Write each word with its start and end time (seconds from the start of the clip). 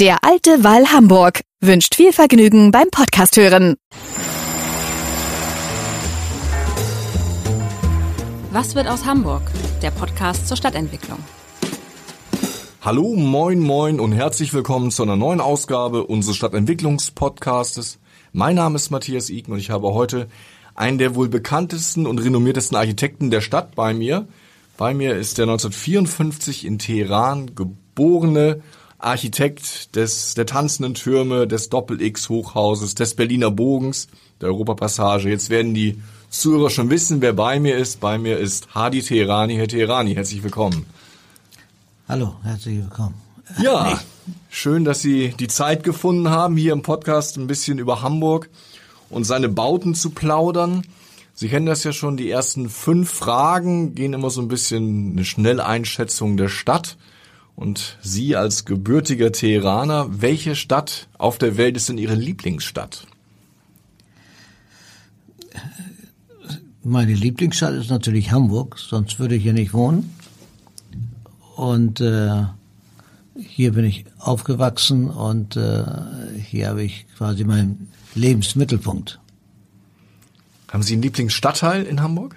Der 0.00 0.24
alte 0.24 0.64
Wall 0.64 0.86
Hamburg 0.86 1.42
wünscht 1.60 1.94
viel 1.94 2.14
Vergnügen 2.14 2.70
beim 2.70 2.88
Podcast 2.90 3.36
hören. 3.36 3.76
Was 8.50 8.74
wird 8.74 8.88
aus 8.88 9.04
Hamburg? 9.04 9.42
Der 9.82 9.90
Podcast 9.90 10.48
zur 10.48 10.56
Stadtentwicklung. 10.56 11.18
Hallo, 12.80 13.14
moin, 13.14 13.60
moin 13.60 14.00
und 14.00 14.12
herzlich 14.12 14.54
willkommen 14.54 14.90
zu 14.90 15.02
einer 15.02 15.16
neuen 15.16 15.42
Ausgabe 15.42 16.06
unseres 16.06 16.36
Stadtentwicklungspodcastes. 16.36 17.98
Mein 18.32 18.56
Name 18.56 18.76
ist 18.76 18.88
Matthias 18.88 19.28
Iken 19.28 19.52
und 19.52 19.58
ich 19.58 19.68
habe 19.68 19.92
heute 19.92 20.26
einen 20.74 20.96
der 20.96 21.14
wohl 21.14 21.28
bekanntesten 21.28 22.06
und 22.06 22.18
renommiertesten 22.18 22.78
Architekten 22.78 23.30
der 23.30 23.42
Stadt 23.42 23.74
bei 23.74 23.92
mir. 23.92 24.26
Bei 24.78 24.94
mir 24.94 25.16
ist 25.16 25.36
der 25.36 25.44
1954 25.44 26.64
in 26.64 26.78
Teheran 26.78 27.54
geborene 27.54 28.62
Architekt 29.02 29.96
des, 29.96 30.34
der 30.34 30.46
tanzenden 30.46 30.94
Türme, 30.94 31.46
des 31.46 31.68
Doppel-X-Hochhauses, 31.68 32.94
des 32.94 33.14
Berliner 33.14 33.50
Bogens, 33.50 34.08
der 34.40 34.48
Europapassage. 34.48 35.28
Jetzt 35.28 35.50
werden 35.50 35.74
die 35.74 36.00
Zuhörer 36.30 36.70
schon 36.70 36.88
wissen, 36.88 37.20
wer 37.20 37.32
bei 37.32 37.60
mir 37.60 37.76
ist. 37.76 38.00
Bei 38.00 38.16
mir 38.16 38.38
ist 38.38 38.74
Hadi 38.74 39.02
Teherani. 39.02 39.56
Herr 39.56 39.68
Teherani, 39.68 40.14
herzlich 40.14 40.42
willkommen. 40.42 40.86
Hallo, 42.08 42.36
herzlich 42.42 42.78
willkommen. 42.78 43.14
Ja, 43.62 44.00
schön, 44.48 44.84
dass 44.84 45.02
Sie 45.02 45.34
die 45.38 45.48
Zeit 45.48 45.84
gefunden 45.84 46.30
haben, 46.30 46.56
hier 46.56 46.72
im 46.72 46.82
Podcast 46.82 47.36
ein 47.36 47.46
bisschen 47.46 47.78
über 47.78 48.02
Hamburg 48.02 48.48
und 49.10 49.24
seine 49.24 49.48
Bauten 49.48 49.94
zu 49.94 50.10
plaudern. 50.10 50.82
Sie 51.34 51.48
kennen 51.48 51.66
das 51.66 51.84
ja 51.84 51.92
schon, 51.92 52.16
die 52.16 52.30
ersten 52.30 52.68
fünf 52.68 53.10
Fragen 53.10 53.94
gehen 53.94 54.12
immer 54.12 54.30
so 54.30 54.40
ein 54.40 54.48
bisschen 54.48 55.12
eine 55.12 55.24
Schnelleinschätzung 55.24 56.36
der 56.36 56.48
Stadt. 56.48 56.96
Und 57.54 57.98
Sie 58.02 58.34
als 58.34 58.64
gebürtiger 58.64 59.32
Teheraner, 59.32 60.08
welche 60.20 60.56
Stadt 60.56 61.08
auf 61.18 61.38
der 61.38 61.56
Welt 61.56 61.76
ist 61.76 61.88
denn 61.88 61.98
Ihre 61.98 62.14
Lieblingsstadt? 62.14 63.06
Meine 66.82 67.14
Lieblingsstadt 67.14 67.74
ist 67.74 67.90
natürlich 67.90 68.32
Hamburg, 68.32 68.78
sonst 68.78 69.20
würde 69.20 69.36
ich 69.36 69.42
hier 69.44 69.52
nicht 69.52 69.72
wohnen. 69.72 70.14
Und 71.54 72.00
äh, 72.00 72.44
hier 73.36 73.72
bin 73.72 73.84
ich 73.84 74.04
aufgewachsen 74.18 75.08
und 75.08 75.56
äh, 75.56 75.84
hier 76.42 76.68
habe 76.68 76.82
ich 76.82 77.06
quasi 77.16 77.44
meinen 77.44 77.88
Lebensmittelpunkt. 78.14 79.20
Haben 80.72 80.82
Sie 80.82 80.94
einen 80.94 81.02
Lieblingsstadtteil 81.02 81.84
in 81.84 82.00
Hamburg? 82.00 82.34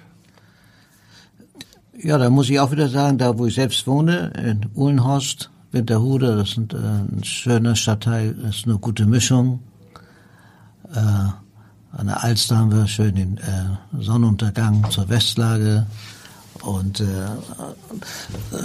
Ja, 2.02 2.18
da 2.18 2.28
muss 2.28 2.50
ich 2.50 2.60
auch 2.60 2.72
wieder 2.72 2.88
sagen, 2.88 3.16
da 3.16 3.38
wo 3.38 3.46
ich 3.46 3.54
selbst 3.54 3.86
wohne, 3.86 4.32
in 4.36 4.66
Uhlenhorst, 4.74 5.50
Winterhude, 5.72 6.36
das 6.36 6.50
ist 6.50 6.58
äh, 6.74 6.76
ein 6.76 7.24
schöner 7.24 7.74
Stadtteil, 7.74 8.34
das 8.34 8.56
ist 8.56 8.66
eine 8.66 8.78
gute 8.78 9.06
Mischung. 9.06 9.60
Äh, 10.92 10.98
an 10.98 12.06
der 12.06 12.22
Alster 12.22 12.58
haben 12.58 12.72
wir 12.72 12.86
schön 12.86 13.14
den 13.14 13.38
äh, 13.38 14.02
Sonnenuntergang 14.02 14.90
zur 14.90 15.08
Westlage 15.08 15.86
und 16.62 17.00
äh, 17.00 17.28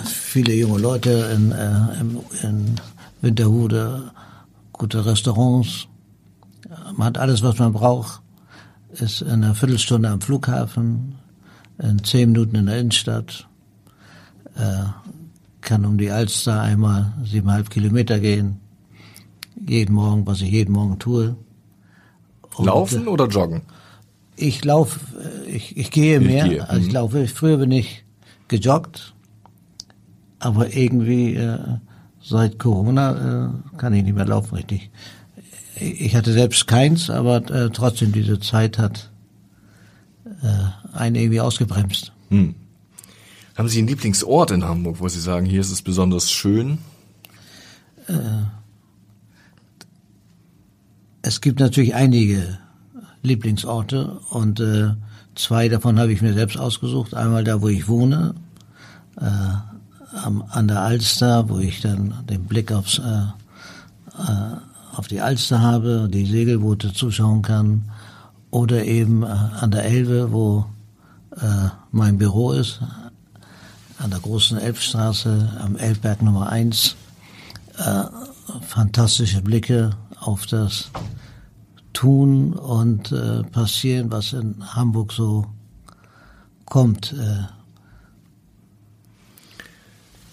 viele 0.03 0.53
junge 0.53 0.79
Leute 0.79 1.09
in, 1.33 1.51
äh, 1.51 1.99
in, 2.01 2.19
in 2.43 2.75
Winterhude, 3.21 4.11
gute 4.73 5.05
Restaurants. 5.05 5.87
Man 6.97 7.07
hat 7.07 7.17
alles, 7.17 7.41
was 7.43 7.57
man 7.59 7.71
braucht. 7.71 8.21
Ist 8.91 9.21
in 9.21 9.43
einer 9.43 9.55
Viertelstunde 9.55 10.09
am 10.09 10.19
Flughafen, 10.19 11.15
in 11.81 12.03
zehn 12.03 12.31
Minuten 12.31 12.55
in 12.55 12.65
der 12.67 12.79
Innenstadt, 12.79 13.47
äh, 14.55 14.83
kann 15.61 15.85
um 15.85 15.97
die 15.97 16.11
Alster 16.11 16.61
einmal 16.61 17.13
siebeneinhalb 17.23 17.69
Kilometer 17.69 18.19
gehen, 18.19 18.59
jeden 19.67 19.93
Morgen, 19.93 20.25
was 20.25 20.41
ich 20.41 20.51
jeden 20.51 20.73
Morgen 20.73 20.99
tue. 20.99 21.35
Und, 22.55 22.65
Laufen 22.65 23.07
oder 23.07 23.27
joggen? 23.27 23.61
Ich 24.35 24.63
laufe, 24.65 24.99
ich, 25.47 25.77
ich 25.77 25.91
gehe 25.91 26.19
ich 26.19 26.25
mehr, 26.25 26.47
gehe. 26.47 26.69
als 26.69 26.81
ich 26.81 26.87
mhm. 26.87 26.93
laufe. 26.93 27.27
Früher 27.27 27.57
bin 27.57 27.71
ich 27.71 28.03
gejoggt, 28.47 29.13
aber 30.39 30.75
irgendwie 30.75 31.35
äh, 31.35 31.59
seit 32.21 32.59
Corona 32.59 33.51
äh, 33.73 33.77
kann 33.77 33.93
ich 33.93 34.03
nicht 34.03 34.15
mehr 34.15 34.25
laufen 34.25 34.55
richtig. 34.55 34.89
Ich 35.79 36.15
hatte 36.15 36.33
selbst 36.33 36.67
keins, 36.67 37.09
aber 37.09 37.37
äh, 37.49 37.69
trotzdem 37.69 38.11
diese 38.11 38.39
Zeit 38.39 38.77
hat 38.77 39.10
äh, 40.41 40.97
einen 40.97 41.15
irgendwie 41.15 41.41
ausgebremst. 41.41 42.11
Hm. 42.29 42.55
Haben 43.55 43.69
Sie 43.69 43.79
einen 43.79 43.87
Lieblingsort 43.87 44.51
in 44.51 44.63
Hamburg, 44.63 44.99
wo 44.99 45.07
Sie 45.07 45.19
sagen, 45.19 45.45
hier 45.45 45.61
ist 45.61 45.71
es 45.71 45.81
besonders 45.81 46.31
schön? 46.31 46.79
Äh, 48.07 48.13
es 51.21 51.41
gibt 51.41 51.59
natürlich 51.59 51.93
einige 51.93 52.57
Lieblingsorte 53.21 54.19
und 54.29 54.59
äh, 54.59 54.93
zwei 55.35 55.69
davon 55.69 55.99
habe 55.99 56.11
ich 56.11 56.21
mir 56.21 56.33
selbst 56.33 56.57
ausgesucht. 56.57 57.13
Einmal 57.13 57.43
da, 57.43 57.61
wo 57.61 57.67
ich 57.67 57.87
wohne, 57.87 58.33
äh, 59.19 59.25
am, 60.17 60.43
an 60.49 60.67
der 60.67 60.81
Alster, 60.81 61.49
wo 61.49 61.59
ich 61.59 61.81
dann 61.81 62.15
den 62.29 62.45
Blick 62.45 62.71
aufs, 62.71 62.97
äh, 62.99 63.01
äh, 63.01 64.95
auf 64.95 65.07
die 65.07 65.21
Alster 65.21 65.61
habe, 65.61 66.09
die 66.11 66.25
Segelboote 66.25 66.93
zuschauen 66.93 67.41
kann 67.41 67.83
oder 68.51 68.85
eben 68.85 69.23
äh, 69.23 69.27
an 69.27 69.71
der 69.71 69.85
Elbe, 69.85 70.31
wo 70.31 70.65
äh, 71.37 71.69
mein 71.91 72.17
Büro 72.17 72.51
ist, 72.51 72.81
an 73.97 74.11
der 74.11 74.19
großen 74.19 74.57
Elbstraße 74.57 75.57
am 75.59 75.77
Elbberg 75.77 76.21
Nummer 76.21 76.49
1. 76.49 76.95
Äh, 77.77 78.03
fantastische 78.67 79.41
Blicke 79.41 79.91
auf 80.19 80.45
das 80.45 80.91
Tun 81.93 82.53
und 82.53 83.11
äh, 83.11 83.43
Passieren, 83.43 84.11
was 84.11 84.33
in 84.33 84.75
Hamburg 84.75 85.13
so 85.13 85.45
kommt. 86.65 87.13
Äh. 87.13 87.45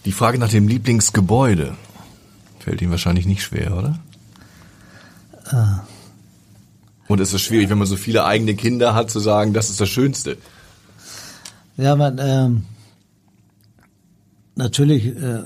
Die 0.05 0.13
Frage 0.13 0.39
nach 0.39 0.49
dem 0.49 0.69
Lieblingsgebäude 0.69 1.77
fällt 2.59 2.81
Ihnen 2.83 2.91
wahrscheinlich 2.91 3.27
nicht 3.27 3.43
schwer, 3.43 3.77
oder? 3.77 3.99
Äh, 5.51 5.98
und 7.09 7.21
es 7.21 7.33
ist 7.33 7.43
schwierig, 7.43 7.71
wenn 7.71 7.79
man 7.79 7.87
so 7.87 7.97
viele 7.97 8.25
eigene 8.25 8.55
Kinder 8.55 8.95
hat, 8.95 9.11
zu 9.11 9.19
sagen, 9.19 9.53
das 9.53 9.71
ist 9.71 9.81
das 9.81 9.89
Schönste. 9.89 10.37
Ja, 11.77 11.97
man, 11.97 12.19
ähm, 12.21 12.65
natürlich 14.55 15.07
äh, 15.07 15.41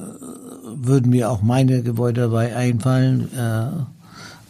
würden 0.75 1.11
mir 1.11 1.31
auch 1.31 1.43
meine 1.43 1.83
Gebäude 1.83 2.23
dabei 2.23 2.57
einfallen, 2.57 3.29
äh, 3.37 3.69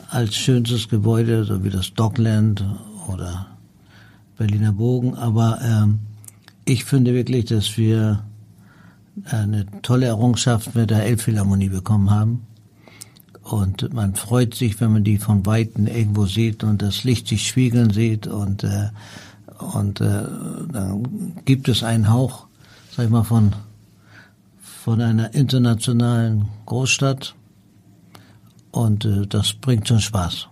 als 0.08 0.34
schönstes 0.34 0.88
Gebäude, 0.88 1.44
so 1.44 1.64
wie 1.64 1.70
das 1.70 1.94
Dockland 1.94 2.64
oder 3.08 3.46
Berliner 4.38 4.72
Bogen. 4.72 5.14
Aber 5.14 5.58
ähm, 5.62 6.00
ich 6.64 6.84
finde 6.84 7.14
wirklich, 7.14 7.46
dass 7.46 7.76
wir 7.76 8.24
eine 9.26 9.66
tolle 9.82 10.06
Errungenschaft 10.06 10.74
mit 10.74 10.90
der 10.90 11.04
Elbphilharmonie 11.04 11.68
bekommen 11.68 12.10
haben. 12.10 12.46
Und 13.52 13.92
man 13.92 14.14
freut 14.14 14.54
sich, 14.54 14.80
wenn 14.80 14.94
man 14.94 15.04
die 15.04 15.18
von 15.18 15.44
Weitem 15.44 15.86
irgendwo 15.86 16.24
sieht 16.24 16.64
und 16.64 16.80
das 16.80 17.04
Licht 17.04 17.28
sich 17.28 17.46
spiegeln 17.46 17.90
sieht 17.90 18.26
und 18.26 18.64
äh, 18.64 18.88
und 19.58 20.00
äh, 20.00 20.25
dann 20.72 21.37
gibt 21.44 21.69
es 21.69 21.82
einen 21.82 22.10
Hauch, 22.10 22.46
sag 22.96 23.04
ich 23.04 23.10
mal, 23.10 23.25
von 23.25 23.52
von 24.82 25.02
einer 25.02 25.34
internationalen 25.34 26.46
Großstadt 26.64 27.34
und 28.70 29.04
äh, 29.04 29.26
das 29.26 29.52
bringt 29.52 29.87
schon 29.87 30.00
Spaß. 30.00 30.49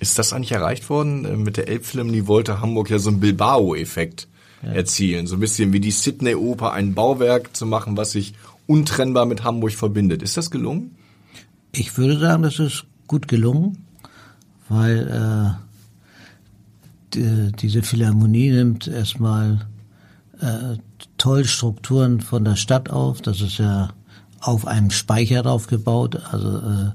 Ist 0.00 0.18
das 0.18 0.32
eigentlich 0.32 0.52
erreicht 0.52 0.90
worden? 0.90 1.24
Äh, 1.24 1.36
mit 1.36 1.56
der 1.56 1.68
Elbphilharmonie 1.68 2.26
wollte 2.26 2.60
Hamburg 2.60 2.90
ja 2.90 2.98
so 2.98 3.10
einen 3.10 3.20
Bilbao-Effekt 3.20 4.26
ja. 4.64 4.72
erzielen. 4.72 5.28
So 5.28 5.36
ein 5.36 5.40
bisschen 5.40 5.72
wie 5.72 5.80
die 5.80 5.92
Sydney-Oper, 5.92 6.72
ein 6.72 6.94
Bauwerk 6.94 7.56
zu 7.56 7.66
machen, 7.66 7.96
was 7.96 8.10
sich 8.10 8.34
untrennbar 8.66 9.26
mit 9.26 9.44
Hamburg 9.44 9.74
verbindet. 9.74 10.22
Ist 10.22 10.36
das 10.36 10.50
gelungen? 10.50 10.97
Ich 11.72 11.96
würde 11.98 12.18
sagen, 12.18 12.42
das 12.42 12.58
ist 12.58 12.84
gut 13.06 13.28
gelungen, 13.28 13.78
weil 14.68 15.08
äh, 15.08 15.68
die, 17.14 17.52
diese 17.52 17.82
Philharmonie 17.82 18.50
nimmt 18.50 18.86
erstmal 18.86 19.66
äh, 20.40 20.76
toll 21.16 21.44
Strukturen 21.44 22.20
von 22.20 22.44
der 22.44 22.56
Stadt 22.56 22.90
auf. 22.90 23.20
Das 23.20 23.40
ist 23.40 23.58
ja 23.58 23.90
auf 24.40 24.66
einem 24.66 24.90
Speicher 24.90 25.42
drauf 25.42 25.66
gebaut. 25.66 26.20
Also 26.30 26.58
äh, 26.58 26.90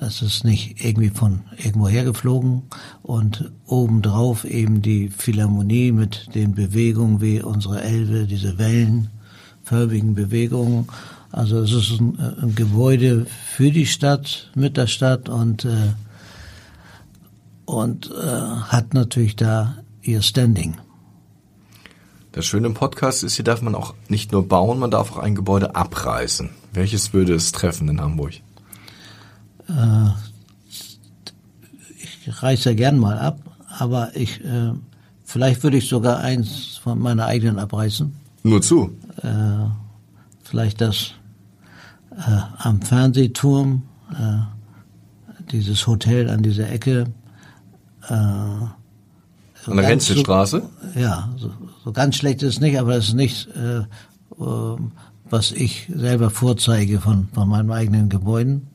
es 0.00 0.20
ist 0.22 0.44
nicht 0.44 0.84
irgendwie 0.84 1.10
von 1.10 1.42
irgendwo 1.56 1.88
hergeflogen 1.88 2.62
und 3.02 3.50
obendrauf 3.66 4.44
eben 4.44 4.82
die 4.82 5.08
Philharmonie 5.08 5.92
mit 5.92 6.34
den 6.34 6.54
Bewegungen 6.54 7.20
wie 7.20 7.40
unsere 7.40 7.82
Elbe, 7.82 8.26
diese 8.26 8.58
wellenförmigen 8.58 10.14
Bewegungen. 10.14 10.88
Also 11.32 11.60
es 11.60 11.72
ist 11.72 11.98
ein, 11.98 12.18
ein 12.20 12.54
Gebäude 12.54 13.26
für 13.56 13.70
die 13.70 13.86
Stadt, 13.86 14.50
mit 14.54 14.76
der 14.76 14.86
Stadt 14.86 15.28
und 15.28 15.64
äh, 15.64 15.94
und 17.64 18.10
äh, 18.10 18.16
hat 18.16 18.92
natürlich 18.92 19.36
da 19.36 19.78
ihr 20.02 20.20
Standing. 20.20 20.76
Das 22.32 22.44
Schöne 22.44 22.66
im 22.66 22.74
Podcast 22.74 23.22
ist, 23.22 23.36
hier 23.36 23.44
darf 23.44 23.62
man 23.62 23.74
auch 23.74 23.94
nicht 24.08 24.32
nur 24.32 24.46
bauen, 24.46 24.78
man 24.78 24.90
darf 24.90 25.12
auch 25.12 25.18
ein 25.18 25.34
Gebäude 25.34 25.74
abreißen. 25.74 26.50
Welches 26.72 27.12
würde 27.12 27.34
es 27.34 27.52
treffen 27.52 27.88
in 27.88 28.00
Hamburg? 28.00 28.34
Äh, 29.68 30.10
ich 32.24 32.42
reiße 32.42 32.70
ja 32.70 32.76
gern 32.76 32.98
mal 32.98 33.18
ab, 33.18 33.38
aber 33.78 34.16
ich, 34.16 34.44
äh, 34.44 34.72
vielleicht 35.24 35.62
würde 35.62 35.78
ich 35.78 35.88
sogar 35.88 36.18
eins 36.20 36.78
von 36.82 36.98
meiner 36.98 37.26
eigenen 37.26 37.58
abreißen. 37.58 38.14
Nur 38.42 38.60
zu. 38.60 38.96
Äh, 39.22 39.66
vielleicht 40.42 40.80
das 40.80 40.96
äh, 41.06 41.21
am 42.58 42.82
Fernsehturm, 42.82 43.82
äh, 44.12 45.44
dieses 45.50 45.86
Hotel 45.86 46.28
an 46.30 46.42
dieser 46.42 46.70
Ecke. 46.70 47.06
Äh, 48.08 48.12
an 48.12 49.76
der 49.76 49.88
Renzlstraße? 49.88 50.68
So, 50.94 51.00
ja, 51.00 51.28
so, 51.36 51.52
so 51.84 51.92
ganz 51.92 52.16
schlecht 52.16 52.42
ist 52.42 52.54
es 52.54 52.60
nicht, 52.60 52.78
aber 52.78 52.96
es 52.96 53.08
ist 53.08 53.14
nicht, 53.14 53.48
äh, 53.54 53.78
äh, 53.80 54.76
was 55.30 55.52
ich 55.52 55.88
selber 55.94 56.30
vorzeige 56.30 57.00
von, 57.00 57.28
von 57.32 57.48
meinen 57.48 57.70
eigenen 57.70 58.08
Gebäuden. 58.08 58.68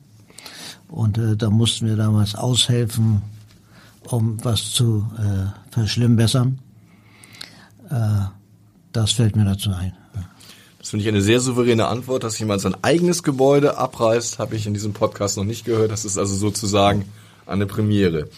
Und 0.88 1.18
äh, 1.18 1.36
da 1.36 1.50
mussten 1.50 1.86
wir 1.86 1.96
damals 1.96 2.34
aushelfen, 2.34 3.22
um 4.04 4.42
was 4.42 4.70
zu 4.70 5.06
äh, 5.18 5.72
verschlimmbessern. 5.72 6.58
Äh, 7.90 8.26
das 8.92 9.12
fällt 9.12 9.36
mir 9.36 9.44
dazu 9.44 9.70
ein. 9.70 9.92
Das 10.78 10.90
finde 10.90 11.02
ich 11.02 11.08
eine 11.08 11.22
sehr 11.22 11.40
souveräne 11.40 11.86
Antwort, 11.86 12.22
dass 12.22 12.38
jemand 12.38 12.60
sein 12.60 12.76
eigenes 12.82 13.22
Gebäude 13.22 13.78
abreißt, 13.78 14.38
habe 14.38 14.54
ich 14.54 14.66
in 14.66 14.74
diesem 14.74 14.92
Podcast 14.92 15.36
noch 15.36 15.44
nicht 15.44 15.64
gehört. 15.64 15.90
Das 15.90 16.04
ist 16.04 16.18
also 16.18 16.34
sozusagen 16.34 17.04
eine 17.46 17.66
Premiere. 17.66 18.28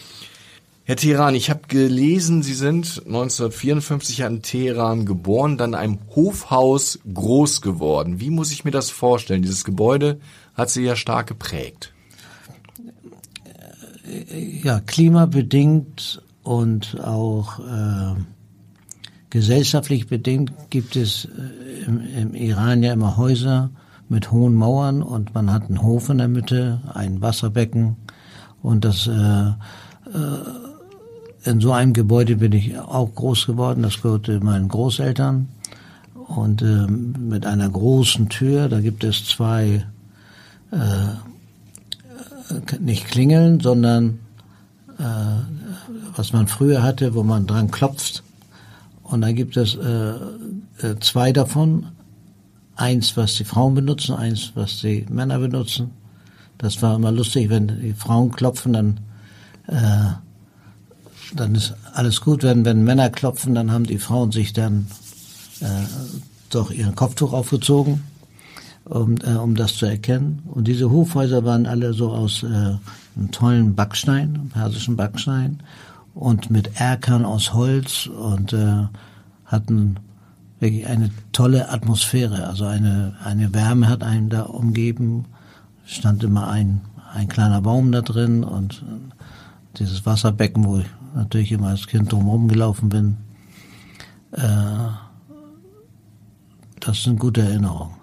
Herr 0.83 0.95
Teheran, 0.95 1.35
ich 1.35 1.51
habe 1.51 1.61
gelesen, 1.67 2.41
Sie 2.41 2.55
sind 2.55 3.03
1954 3.05 4.21
in 4.21 4.41
Teheran 4.41 5.05
geboren, 5.05 5.57
dann 5.57 5.71
in 5.71 5.75
einem 5.75 5.99
Hofhaus 6.15 6.99
groß 7.13 7.61
geworden. 7.61 8.19
Wie 8.19 8.31
muss 8.31 8.51
ich 8.51 8.65
mir 8.65 8.71
das 8.71 8.89
vorstellen? 8.89 9.43
Dieses 9.43 9.63
Gebäude 9.63 10.19
hat 10.55 10.71
Sie 10.71 10.83
ja 10.83 10.95
stark 10.95 11.27
geprägt. 11.27 11.93
Ja, 14.63 14.79
klimabedingt 14.79 16.23
und 16.41 16.99
auch 16.99 17.59
äh, 17.59 18.15
gesellschaftlich 19.31 20.07
bedingt 20.07 20.51
gibt 20.69 20.95
es 20.95 21.25
äh, 21.25 21.85
im, 21.85 22.01
im 22.15 22.35
Iran 22.35 22.83
ja 22.83 22.93
immer 22.93 23.17
Häuser 23.17 23.71
mit 24.07 24.31
hohen 24.31 24.53
Mauern 24.53 25.01
und 25.01 25.33
man 25.33 25.51
hat 25.51 25.63
einen 25.67 25.81
Hof 25.81 26.09
in 26.09 26.19
der 26.19 26.27
Mitte, 26.27 26.81
ein 26.93 27.21
Wasserbecken 27.21 27.95
und 28.61 28.85
das 28.85 29.07
äh, 29.07 29.47
äh, 29.49 29.53
in 31.43 31.59
so 31.59 31.71
einem 31.71 31.93
Gebäude 31.93 32.35
bin 32.35 32.51
ich 32.51 32.77
auch 32.77 33.15
groß 33.15 33.47
geworden. 33.47 33.81
Das 33.81 34.01
gehörte 34.01 34.39
meinen 34.41 34.67
Großeltern. 34.67 35.47
Und 36.13 36.61
äh, 36.61 36.87
mit 36.87 37.45
einer 37.45 37.69
großen 37.69 38.29
Tür, 38.29 38.69
da 38.69 38.79
gibt 38.79 39.03
es 39.03 39.25
zwei, 39.25 39.85
äh, 40.71 40.77
nicht 42.79 43.07
Klingeln, 43.07 43.59
sondern 43.59 44.19
äh, 44.97 45.03
was 46.15 46.31
man 46.31 46.47
früher 46.47 46.83
hatte, 46.83 47.15
wo 47.15 47.23
man 47.23 47.47
dran 47.47 47.71
klopft. 47.71 48.23
Und 49.11 49.21
da 49.21 49.31
gibt 49.31 49.57
es 49.57 49.75
äh, 49.75 50.13
äh, 50.81 50.99
zwei 50.99 51.31
davon. 51.31 51.87
Eins, 52.75 53.15
was 53.17 53.35
die 53.35 53.43
Frauen 53.43 53.75
benutzen, 53.75 54.15
eins, 54.15 54.53
was 54.55 54.79
die 54.79 55.05
Männer 55.09 55.37
benutzen. 55.37 55.91
Das 56.57 56.81
war 56.81 56.95
immer 56.95 57.11
lustig, 57.11 57.49
wenn 57.49 57.67
die 57.67 57.93
Frauen 57.93 58.31
klopfen, 58.31 58.73
dann 58.73 58.99
äh, 59.67 60.13
dann 61.35 61.55
ist 61.55 61.73
alles 61.93 62.21
gut. 62.21 62.43
Wenn, 62.43 62.65
wenn 62.65 62.83
Männer 62.83 63.09
klopfen, 63.09 63.55
dann 63.55 63.71
haben 63.71 63.85
die 63.85 63.99
Frauen 63.99 64.31
sich 64.31 64.53
dann 64.53 64.87
äh, 65.61 65.65
doch 66.49 66.71
ihren 66.71 66.95
Kopftuch 66.95 67.33
aufgezogen, 67.33 68.03
um, 68.85 69.15
äh, 69.23 69.35
um 69.35 69.55
das 69.55 69.75
zu 69.75 69.85
erkennen. 69.85 70.43
Und 70.47 70.67
diese 70.67 70.89
Hofhäuser 70.89 71.43
waren 71.45 71.65
alle 71.65 71.93
so 71.93 72.11
aus 72.11 72.43
äh, 72.43 72.47
einem 72.47 73.31
tollen 73.31 73.75
Backstein, 73.75 74.49
persischen 74.53 74.95
Backstein, 74.95 75.61
und 76.13 76.49
mit 76.49 76.79
Erkern 76.79 77.25
aus 77.25 77.53
Holz 77.53 78.07
und 78.07 78.53
äh, 78.53 78.87
hatten 79.45 79.97
wirklich 80.59 80.87
eine 80.87 81.09
tolle 81.31 81.69
Atmosphäre. 81.69 82.47
Also 82.47 82.65
eine, 82.65 83.15
eine 83.23 83.53
Wärme 83.53 83.89
hat 83.89 84.03
einen 84.03 84.29
da 84.29 84.43
umgeben. 84.43 85.25
Stand 85.85 86.23
immer 86.23 86.47
ein, 86.49 86.81
ein 87.13 87.27
kleiner 87.27 87.61
Baum 87.61 87.91
da 87.91 88.01
drin 88.01 88.43
und 88.43 88.83
dieses 89.77 90.05
Wasserbecken, 90.05 90.65
wo 90.65 90.77
ich 90.79 90.85
natürlich 91.15 91.51
immer 91.51 91.69
als 91.69 91.87
Kind 91.87 92.11
drumherum 92.11 92.47
gelaufen 92.47 92.89
bin. 92.89 93.17
Äh, 94.31 94.91
das 96.79 97.03
sind 97.03 97.19
gute 97.19 97.41
Erinnerungen. 97.41 97.95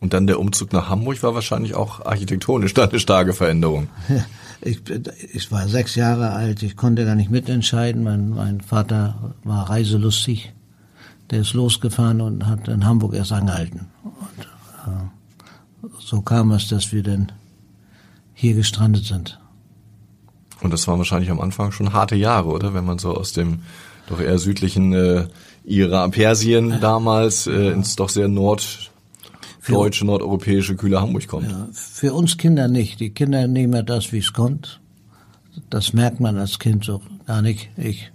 Und 0.00 0.12
dann 0.12 0.26
der 0.26 0.38
Umzug 0.38 0.72
nach 0.72 0.88
Hamburg 0.88 1.22
war 1.22 1.34
wahrscheinlich 1.34 1.74
auch 1.74 2.04
architektonisch 2.04 2.74
eine 2.78 3.00
starke 3.00 3.32
Veränderung. 3.32 3.88
Ich, 4.62 4.80
ich 5.32 5.52
war 5.52 5.68
sechs 5.68 5.94
Jahre 5.94 6.30
alt, 6.30 6.62
ich 6.62 6.76
konnte 6.76 7.04
gar 7.04 7.14
nicht 7.14 7.30
mitentscheiden. 7.30 8.02
Mein, 8.02 8.30
mein 8.30 8.60
Vater 8.60 9.34
war 9.44 9.70
reiselustig. 9.70 10.52
Der 11.30 11.40
ist 11.40 11.54
losgefahren 11.54 12.20
und 12.20 12.46
hat 12.46 12.68
in 12.68 12.84
Hamburg 12.84 13.14
erst 13.14 13.32
angehalten. 13.32 13.88
Und, 14.04 14.44
äh, 14.86 15.90
so 16.00 16.22
kam 16.22 16.52
es, 16.52 16.68
dass 16.68 16.92
wir 16.92 17.02
dann 17.02 17.32
hier 18.32 18.54
gestrandet 18.54 19.04
sind. 19.04 19.40
Und 20.62 20.72
das 20.72 20.86
waren 20.88 20.98
wahrscheinlich 20.98 21.30
am 21.30 21.40
Anfang 21.40 21.72
schon 21.72 21.92
harte 21.92 22.16
Jahre, 22.16 22.48
oder? 22.48 22.74
Wenn 22.74 22.84
man 22.84 22.98
so 22.98 23.14
aus 23.14 23.32
dem 23.32 23.60
doch 24.08 24.20
eher 24.20 24.38
südlichen 24.38 24.92
äh, 24.92 25.26
Iran, 25.64 26.12
Persien 26.12 26.80
damals 26.80 27.46
äh, 27.46 27.70
ins 27.72 27.96
doch 27.96 28.08
sehr 28.08 28.28
norddeutsche, 29.68 30.04
nordeuropäische 30.06 30.76
kühle 30.76 31.00
Hamburg 31.00 31.26
kommt. 31.28 31.50
Ja, 31.50 31.68
für 31.72 32.14
uns 32.14 32.36
Kinder 32.36 32.68
nicht. 32.68 33.00
Die 33.00 33.10
Kinder 33.10 33.46
nehmen 33.46 33.84
das, 33.86 34.12
wie 34.12 34.18
es 34.18 34.32
kommt. 34.32 34.80
Das 35.70 35.92
merkt 35.92 36.20
man 36.20 36.36
als 36.36 36.58
Kind 36.58 36.84
so 36.84 37.00
gar 37.26 37.42
nicht. 37.42 37.70
Ich, 37.76 38.10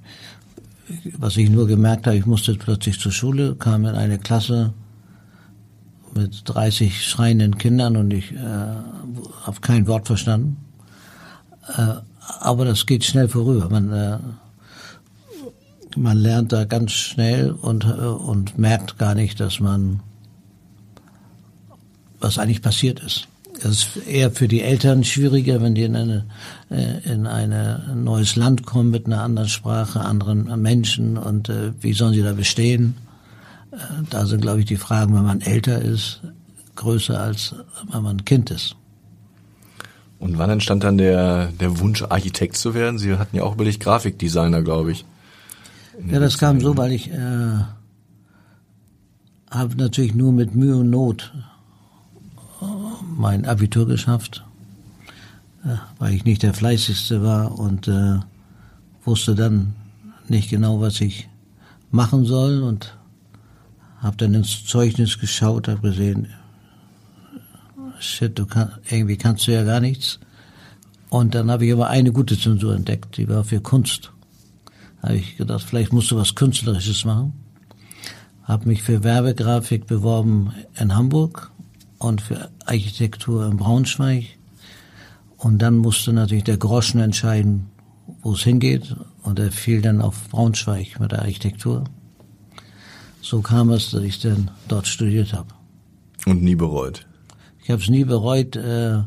was 1.18 1.38
ich 1.38 1.50
nur 1.50 1.68
gemerkt 1.68 2.08
habe, 2.08 2.18
ich 2.18 2.26
musste 2.26 2.56
plötzlich 2.56 3.00
zur 3.00 3.12
Schule, 3.12 3.56
kam 3.56 3.86
in 3.86 3.96
eine 3.96 4.20
Klasse 4.20 4.74
mit 6.14 6.44
30 6.46 7.06
schreienden 7.06 7.58
Kindern 7.58 7.96
und 7.98 8.12
ich 8.12 8.32
äh, 8.34 8.38
habe 8.38 9.62
kein 9.62 9.88
Wort 9.88 10.08
verstanden. 10.08 10.58
Äh, 11.78 11.96
aber 12.40 12.66
das 12.66 12.86
geht 12.86 13.04
schnell 13.04 13.28
vorüber. 13.28 13.70
Man, 13.70 13.92
äh, 13.92 14.18
man 15.96 16.18
lernt 16.18 16.52
da 16.52 16.66
ganz 16.66 16.92
schnell 16.92 17.52
und, 17.52 17.86
äh, 17.86 17.88
und 17.88 18.58
merkt 18.58 18.98
gar 18.98 19.16
nicht, 19.16 19.40
dass 19.40 19.60
man, 19.60 20.02
was 22.22 22.38
eigentlich 22.38 22.62
passiert 22.62 23.00
ist. 23.00 23.28
Es 23.64 23.66
ist 23.66 24.08
eher 24.08 24.32
für 24.32 24.48
die 24.48 24.62
Eltern 24.62 25.04
schwieriger, 25.04 25.62
wenn 25.62 25.76
die 25.76 25.84
in 25.84 25.96
eine, 25.96 26.26
äh, 26.70 27.12
in 27.12 27.28
ein 27.28 28.04
neues 28.04 28.36
Land 28.36 28.66
kommen 28.66 28.90
mit 28.90 29.06
einer 29.06 29.22
anderen 29.22 29.50
Sprache, 29.50 30.02
anderen 30.02 30.62
Menschen 30.62 31.18
und 31.18 31.50
äh, 31.50 31.72
wie 31.80 31.94
sollen 31.94 32.14
sie 32.14 32.24
da 32.24 32.34
bestehen? 32.34 32.96
Äh, 33.72 33.78
da 34.10 34.26
sind, 34.26 34.42
glaube 34.42 34.62
ich, 34.62 34.66
die 34.66 34.78
Fragen, 34.78 35.14
wenn 35.16 35.26
man 35.26 35.42
älter 35.42 35.80
ist, 35.80 36.22
größer 36.76 37.20
als 37.20 37.54
wenn 37.92 38.02
man 38.02 38.18
ein 38.18 38.26
Kind 38.26 38.50
ist. 38.50 38.76
Und 40.18 40.38
wann 40.38 40.52
entstand 40.52 40.84
dann 40.84 40.98
der, 40.98 41.48
der 41.60 41.80
Wunsch, 41.80 42.04
Architekt 42.04 42.56
zu 42.56 42.74
werden? 42.74 43.00
Sie 43.00 43.16
hatten 43.16 43.36
ja 43.36 43.44
auch 43.44 43.56
überlegt 43.56 43.80
Grafikdesigner, 43.80 44.62
glaube 44.62 44.92
ich. 44.92 45.06
Ja, 46.10 46.20
das 46.20 46.38
kam 46.38 46.60
so, 46.62 46.78
weil 46.78 46.92
ich 46.92 47.12
äh, 47.12 47.60
habe 49.50 49.76
natürlich 49.78 50.14
nur 50.14 50.32
mit 50.32 50.56
Mühe 50.56 50.78
und 50.78 50.90
Not 50.90 51.34
mein 53.18 53.46
Abitur 53.46 53.88
geschafft, 53.88 54.44
äh, 55.64 55.76
weil 56.00 56.14
ich 56.14 56.26
nicht 56.26 56.44
der 56.44 56.54
fleißigste 56.54 57.24
war 57.24 57.58
und 57.58 57.88
äh, 57.88 58.20
wusste 59.04 59.36
dann 59.36 59.76
nicht 60.28 60.50
genau, 60.50 60.80
was 60.82 61.02
ich 61.02 61.28
machen 61.92 62.26
soll 62.26 62.64
und 62.64 62.98
habe 64.00 64.18
dann 64.18 64.34
ins 64.34 64.66
Zeugnis 64.66 65.20
geschaut, 65.20 65.68
habe 65.68 65.82
gesehen, 65.82 66.28
shit, 68.00 68.38
du 68.38 68.46
kann, 68.46 68.72
irgendwie 68.90 69.18
kannst 69.18 69.48
du 69.48 69.52
ja 69.52 69.64
gar 69.64 69.80
nichts. 69.80 70.20
Und 71.10 71.36
dann 71.36 71.52
habe 71.52 71.66
ich 71.66 71.74
aber 71.74 71.90
eine 71.90 72.12
gute 72.12 72.40
Zensur 72.40 72.74
entdeckt, 72.74 73.18
die 73.18 73.28
war 73.28 73.44
für 73.44 73.60
Kunst. 73.60 74.12
Habe 75.04 75.16
ich 75.16 75.38
gedacht, 75.38 75.64
vielleicht 75.64 75.94
musst 75.94 76.10
du 76.12 76.16
was 76.16 76.36
Künstlerisches 76.36 77.06
machen. 77.06 77.34
Habe 78.44 78.70
mich 78.70 78.82
für 78.82 79.04
Werbegrafik 79.04 79.88
beworben 79.88 80.54
in 80.80 80.96
Hamburg 80.96 81.51
und 82.02 82.22
für 82.22 82.50
Architektur 82.66 83.46
in 83.46 83.58
Braunschweig 83.58 84.26
Und 85.38 85.60
dann 85.60 85.78
musste 85.78 86.14
natürlich 86.14 86.44
der 86.44 86.58
Groschen 86.58 87.00
entscheiden, 87.00 87.68
wo 88.22 88.34
es 88.34 88.42
hingeht. 88.42 88.96
Und 89.24 89.40
er 89.40 89.52
fiel 89.52 89.82
dann 89.82 90.02
auf 90.02 90.30
Braunschweig 90.30 91.00
mit 91.00 91.12
der 91.12 91.22
Architektur. 91.22 91.84
So 93.22 93.42
kam 93.42 93.70
es, 93.70 93.92
dass 93.92 94.04
ich 94.04 94.20
dann 94.20 94.52
dort 94.68 94.88
studiert 94.88 95.34
habe. 95.34 95.50
Und 96.26 96.42
nie 96.42 96.56
bereut? 96.56 97.06
Ich 97.64 97.70
habe 97.70 97.82
es 97.82 97.90
nie 97.90 98.04
bereut. 98.04 98.56
Äh, 98.56 99.04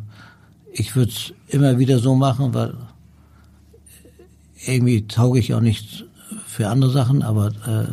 ich 0.72 0.94
würde 0.94 1.12
es 1.12 1.32
immer 1.48 1.78
wieder 1.78 1.98
so 1.98 2.14
machen, 2.14 2.54
weil 2.54 2.74
irgendwie 4.66 5.06
tauge 5.06 5.40
ich 5.40 5.52
auch 5.54 5.60
nicht 5.60 6.04
für 6.46 6.68
andere 6.68 6.90
Sachen, 6.90 7.22
aber 7.22 7.48
äh, 7.66 7.86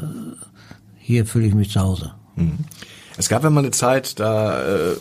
hier 0.97 1.25
fühle 1.25 1.47
ich 1.47 1.55
mich 1.55 1.71
zu 1.71 1.79
Hause. 1.79 2.13
Mhm. 2.35 2.59
Es 3.17 3.29
gab 3.29 3.43
ja 3.43 3.49
mal 3.49 3.59
eine 3.59 3.71
Zeit, 3.71 4.19
da 4.19 4.91
äh, 4.91 4.95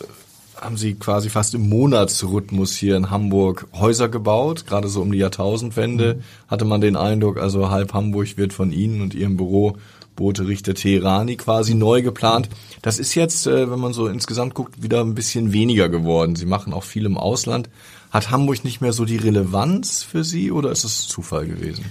haben 0.61 0.77
sie 0.77 0.93
quasi 0.93 1.29
fast 1.29 1.55
im 1.55 1.67
Monatsrhythmus 1.69 2.75
hier 2.75 2.95
in 2.95 3.09
Hamburg 3.09 3.67
Häuser 3.73 4.09
gebaut. 4.09 4.67
Gerade 4.67 4.87
so 4.89 5.01
um 5.01 5.11
die 5.11 5.17
Jahrtausendwende 5.17 6.15
mhm. 6.15 6.23
hatte 6.47 6.65
man 6.65 6.81
den 6.81 6.95
Eindruck, 6.95 7.39
also 7.39 7.69
halb 7.69 7.93
Hamburg 7.93 8.37
wird 8.37 8.53
von 8.53 8.71
Ihnen 8.71 9.01
und 9.01 9.15
Ihrem 9.15 9.37
Büro 9.37 9.77
Boote 10.15 10.47
Richter 10.47 10.75
Teherani 10.75 11.37
quasi 11.37 11.73
neu 11.73 12.01
geplant. 12.01 12.49
Das 12.81 12.99
ist 12.99 13.15
jetzt, 13.15 13.47
äh, 13.47 13.71
wenn 13.71 13.79
man 13.79 13.93
so 13.93 14.07
insgesamt 14.07 14.53
guckt, 14.53 14.83
wieder 14.83 15.01
ein 15.01 15.15
bisschen 15.15 15.51
weniger 15.51 15.89
geworden. 15.89 16.35
Sie 16.35 16.45
machen 16.45 16.73
auch 16.73 16.83
viel 16.83 17.05
im 17.05 17.17
Ausland. 17.17 17.69
Hat 18.11 18.29
Hamburg 18.29 18.63
nicht 18.63 18.81
mehr 18.81 18.93
so 18.93 19.05
die 19.05 19.17
Relevanz 19.17 20.03
für 20.03 20.23
Sie 20.23 20.51
oder 20.51 20.71
ist 20.71 20.83
es 20.83 21.07
Zufall 21.07 21.47
gewesen? 21.47 21.85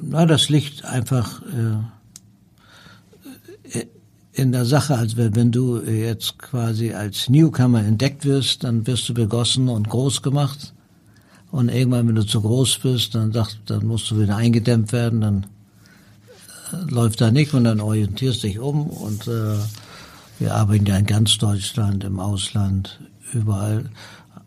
Na, 0.00 0.26
das 0.26 0.48
liegt 0.48 0.84
einfach 0.84 1.42
äh, 1.42 1.82
in 4.32 4.52
der 4.52 4.64
Sache, 4.64 4.96
als 4.96 5.16
wenn 5.16 5.52
du 5.52 5.80
jetzt 5.80 6.38
quasi 6.38 6.92
als 6.92 7.28
Newcomer 7.28 7.84
entdeckt 7.84 8.24
wirst, 8.24 8.64
dann 8.64 8.86
wirst 8.86 9.08
du 9.08 9.14
begossen 9.14 9.68
und 9.68 9.88
groß 9.88 10.22
gemacht. 10.22 10.72
Und 11.50 11.68
irgendwann, 11.68 12.08
wenn 12.08 12.14
du 12.14 12.24
zu 12.24 12.40
groß 12.40 12.78
bist, 12.78 13.14
dann, 13.14 13.32
sagt, 13.32 13.58
dann 13.66 13.86
musst 13.86 14.10
du 14.10 14.18
wieder 14.18 14.36
eingedämmt 14.36 14.90
werden, 14.92 15.20
dann 15.20 15.46
läuft 16.88 17.20
da 17.20 17.30
nicht 17.30 17.52
und 17.52 17.64
dann 17.64 17.80
orientierst 17.80 18.42
dich 18.42 18.58
um 18.58 18.86
und 18.86 19.28
äh, 19.28 19.58
wir 20.38 20.54
arbeiten 20.54 20.86
ja 20.86 20.96
in 20.96 21.04
ganz 21.04 21.36
Deutschland, 21.36 22.02
im 22.02 22.18
Ausland, 22.18 22.98
überall. 23.34 23.90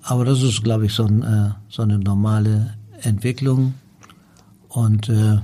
Aber 0.02 0.26
das 0.26 0.42
ist, 0.42 0.64
glaube 0.64 0.88
ich, 0.88 0.94
so, 0.94 1.06
ein, 1.06 1.22
äh, 1.22 1.52
so 1.70 1.84
eine 1.84 2.00
normale 2.00 2.74
Entwicklung 3.02 3.76
und 4.70 5.10
äh, 5.10 5.38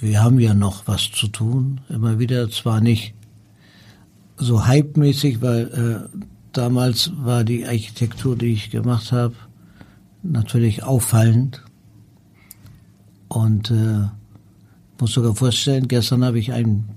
wir 0.00 0.22
haben 0.22 0.38
ja 0.38 0.54
noch 0.54 0.86
was 0.86 1.10
zu 1.10 1.26
tun, 1.26 1.80
immer 1.88 2.20
wieder, 2.20 2.48
zwar 2.50 2.80
nicht 2.80 3.14
so 4.40 4.66
hype-mäßig, 4.66 5.40
weil 5.42 6.08
äh, 6.12 6.18
damals 6.52 7.12
war 7.16 7.44
die 7.44 7.66
Architektur, 7.66 8.36
die 8.36 8.52
ich 8.52 8.70
gemacht 8.70 9.12
habe, 9.12 9.34
natürlich 10.22 10.82
auffallend 10.82 11.62
und 13.28 13.70
äh, 13.70 14.08
muss 14.98 15.12
sogar 15.12 15.34
vorstellen, 15.34 15.88
gestern 15.88 16.24
habe 16.24 16.38
ich 16.38 16.52
einen, 16.52 16.90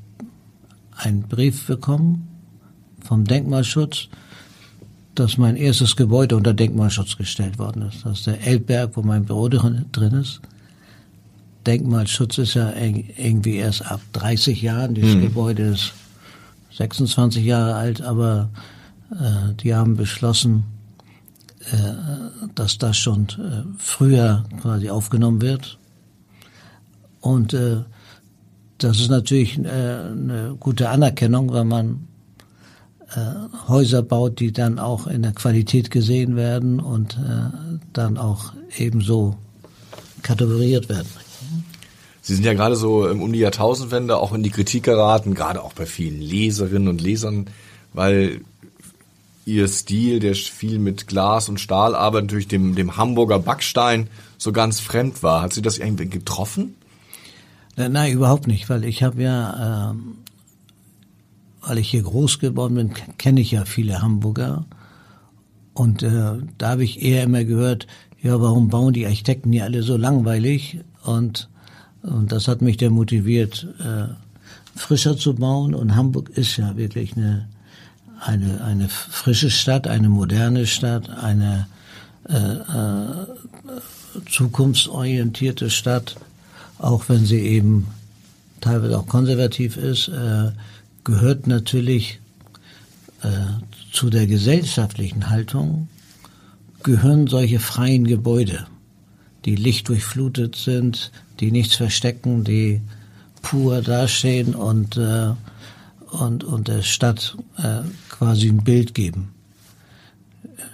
einen 0.96 1.24
Brief 1.24 1.68
bekommen 1.68 2.28
vom 3.02 3.26
Denkmalschutz, 3.26 4.08
dass 5.16 5.38
mein 5.38 5.56
erstes 5.56 5.96
Gebäude 5.96 6.36
unter 6.36 6.54
Denkmalschutz 6.54 7.18
gestellt 7.18 7.60
worden 7.60 7.84
ist. 7.84 8.06
Das 8.06 8.20
ist 8.20 8.28
der 8.28 8.46
Elbberg, 8.46 8.98
wo 8.98 9.04
mein 9.04 9.26
Büro 9.26 9.48
drin 9.48 10.14
ist. 10.14 10.42
Denkmalschutz 11.66 12.40
ist 12.40 12.56
ja 12.56 12.74
irgendwie 12.76 13.56
erst 13.56 13.86
ab 13.86 14.02
30 14.14 14.62
Jahren. 14.62 14.96
Dieses 14.96 15.16
mhm. 15.16 15.22
Gebäude 15.22 15.64
ist 15.64 15.94
26 16.78 17.44
Jahre 17.44 17.76
alt, 17.76 18.02
aber 18.02 18.50
äh, 19.12 19.54
die 19.56 19.76
haben 19.76 19.96
beschlossen, 19.96 20.64
äh, 21.72 22.48
dass 22.56 22.78
das 22.78 22.98
schon 22.98 23.28
äh, 23.30 23.64
früher 23.78 24.44
quasi 24.62 24.90
aufgenommen 24.90 25.42
wird. 25.42 25.78
Und 27.22 27.54
äh, 27.54 27.84
das 28.78 29.00
ist 29.00 29.10
natürlich 29.10 29.58
äh, 29.60 29.62
eine 29.64 30.56
gute 30.60 30.90
Anerkennung, 30.90 31.54
wenn 31.54 31.68
man 31.68 32.08
äh, 33.16 33.68
Häuser 33.68 34.02
baut, 34.02 34.40
die 34.40 34.52
dann 34.52 34.80
auch 34.80 35.08
in 35.08 35.22
der 35.22 35.34
Qualität 35.34 35.92
gesehen 35.92 36.36
werden 36.36 36.80
und 36.80 37.18
äh, 37.18 37.78
dann 37.94 38.18
auch 38.18 38.54
ebenso 38.78 39.38
kategoriert 40.22 40.90
werden. 40.90 41.08
Sie 42.24 42.36
sind 42.36 42.46
ja 42.46 42.54
gerade 42.54 42.78
so 42.78 43.06
um 43.06 43.34
die 43.34 43.40
Jahrtausendwende 43.40 44.18
auch 44.18 44.32
in 44.32 44.44
die 44.44 44.50
Kritik 44.50 44.84
geraten, 44.84 45.34
gerade 45.34 45.62
auch 45.62 45.74
bei 45.74 45.86
vielen 45.86 46.22
Leserinnen 46.22 46.88
und 46.88 47.02
Lesern, 47.02 47.48
weil 47.92 48.40
ihr 49.46 49.68
Stil, 49.68 50.22
der 50.22 50.34
viel 50.34 50.80
mit 50.80 51.08
Glas 51.08 51.50
und 51.50 51.60
Stahl 51.60 51.96
arbeitet, 51.96 52.28
natürlich 52.28 52.48
dem, 52.48 52.76
dem 52.76 52.96
Hamburger 52.96 53.40
Backstein 53.40 54.08
so 54.38 54.54
ganz 54.54 54.80
fremd 54.80 55.22
war. 55.22 55.42
Hat 55.42 55.52
Sie 55.52 55.62
das 55.62 55.78
irgendwie 55.78 56.08
getroffen? 56.08 56.76
Äh, 57.76 57.90
nein, 57.90 58.14
überhaupt 58.14 58.48
nicht, 58.48 58.70
weil 58.70 58.86
ich 58.86 59.04
habe 59.04 59.22
ja, 59.22 59.92
ähm, 59.92 60.20
weil 61.60 61.78
ich 61.78 61.90
hier 61.90 62.04
groß 62.04 62.40
geworden 62.40 62.76
bin, 62.76 62.94
kenne 63.18 63.42
ich 63.42 63.52
ja 63.52 63.66
viele 63.66 64.02
Hamburger. 64.02 64.66
Und 65.74 66.04
äh, 66.04 66.38
da 66.58 66.70
habe 66.70 66.86
ich 66.86 67.02
eher 67.02 67.24
immer 67.24 67.44
gehört, 67.44 67.86
ja, 68.22 68.40
warum 68.40 68.70
bauen 68.70 68.94
die 68.94 69.06
Architekten 69.06 69.52
hier 69.52 69.66
alle 69.66 69.84
so 69.84 69.98
langweilig? 69.98 70.80
Und, 71.04 71.50
und 72.04 72.32
das 72.32 72.48
hat 72.48 72.62
mich 72.62 72.78
dann 72.78 72.94
motiviert, 72.94 73.68
äh, 73.80 74.14
frischer 74.78 75.18
zu 75.18 75.34
bauen. 75.34 75.74
Und 75.74 75.96
Hamburg 75.96 76.30
ist 76.30 76.58
ja 76.58 76.78
wirklich 76.78 77.18
eine, 77.18 77.48
eine, 78.20 78.64
eine 78.64 78.88
frische 78.90 79.50
Stadt, 79.50 79.88
eine 79.88 80.10
moderne 80.10 80.68
Stadt, 80.68 81.10
eine 81.10 81.68
äh, 82.30 82.36
äh, 82.36 83.28
zukunftsorientierte 84.30 85.70
Stadt 85.70 86.16
auch 86.84 87.08
wenn 87.08 87.26
sie 87.26 87.40
eben 87.40 87.88
teilweise 88.62 89.00
auch 89.00 89.08
konservativ 89.08 89.78
ist, 89.78 90.10
äh, 90.10 90.52
gehört 91.04 91.48
natürlich 91.48 92.20
äh, 93.22 93.30
zu 93.92 94.10
der 94.10 94.28
gesellschaftlichen 94.28 95.30
Haltung, 95.30 95.88
gehören 96.84 97.28
solche 97.28 97.60
freien 97.60 98.06
Gebäude, 98.06 98.68
die 99.46 99.56
lichtdurchflutet 99.56 100.56
sind, 100.56 101.12
die 101.40 101.52
nichts 101.52 101.76
verstecken, 101.76 102.44
die 102.44 102.82
pur 103.42 103.82
dastehen 103.82 104.56
und, 104.56 104.98
äh, 104.98 105.32
und, 106.12 106.44
und 106.44 106.68
der 106.68 106.82
Stadt 106.82 107.38
äh, 107.58 107.82
quasi 108.10 108.48
ein 108.48 108.64
Bild 108.64 108.94
geben. 108.94 109.34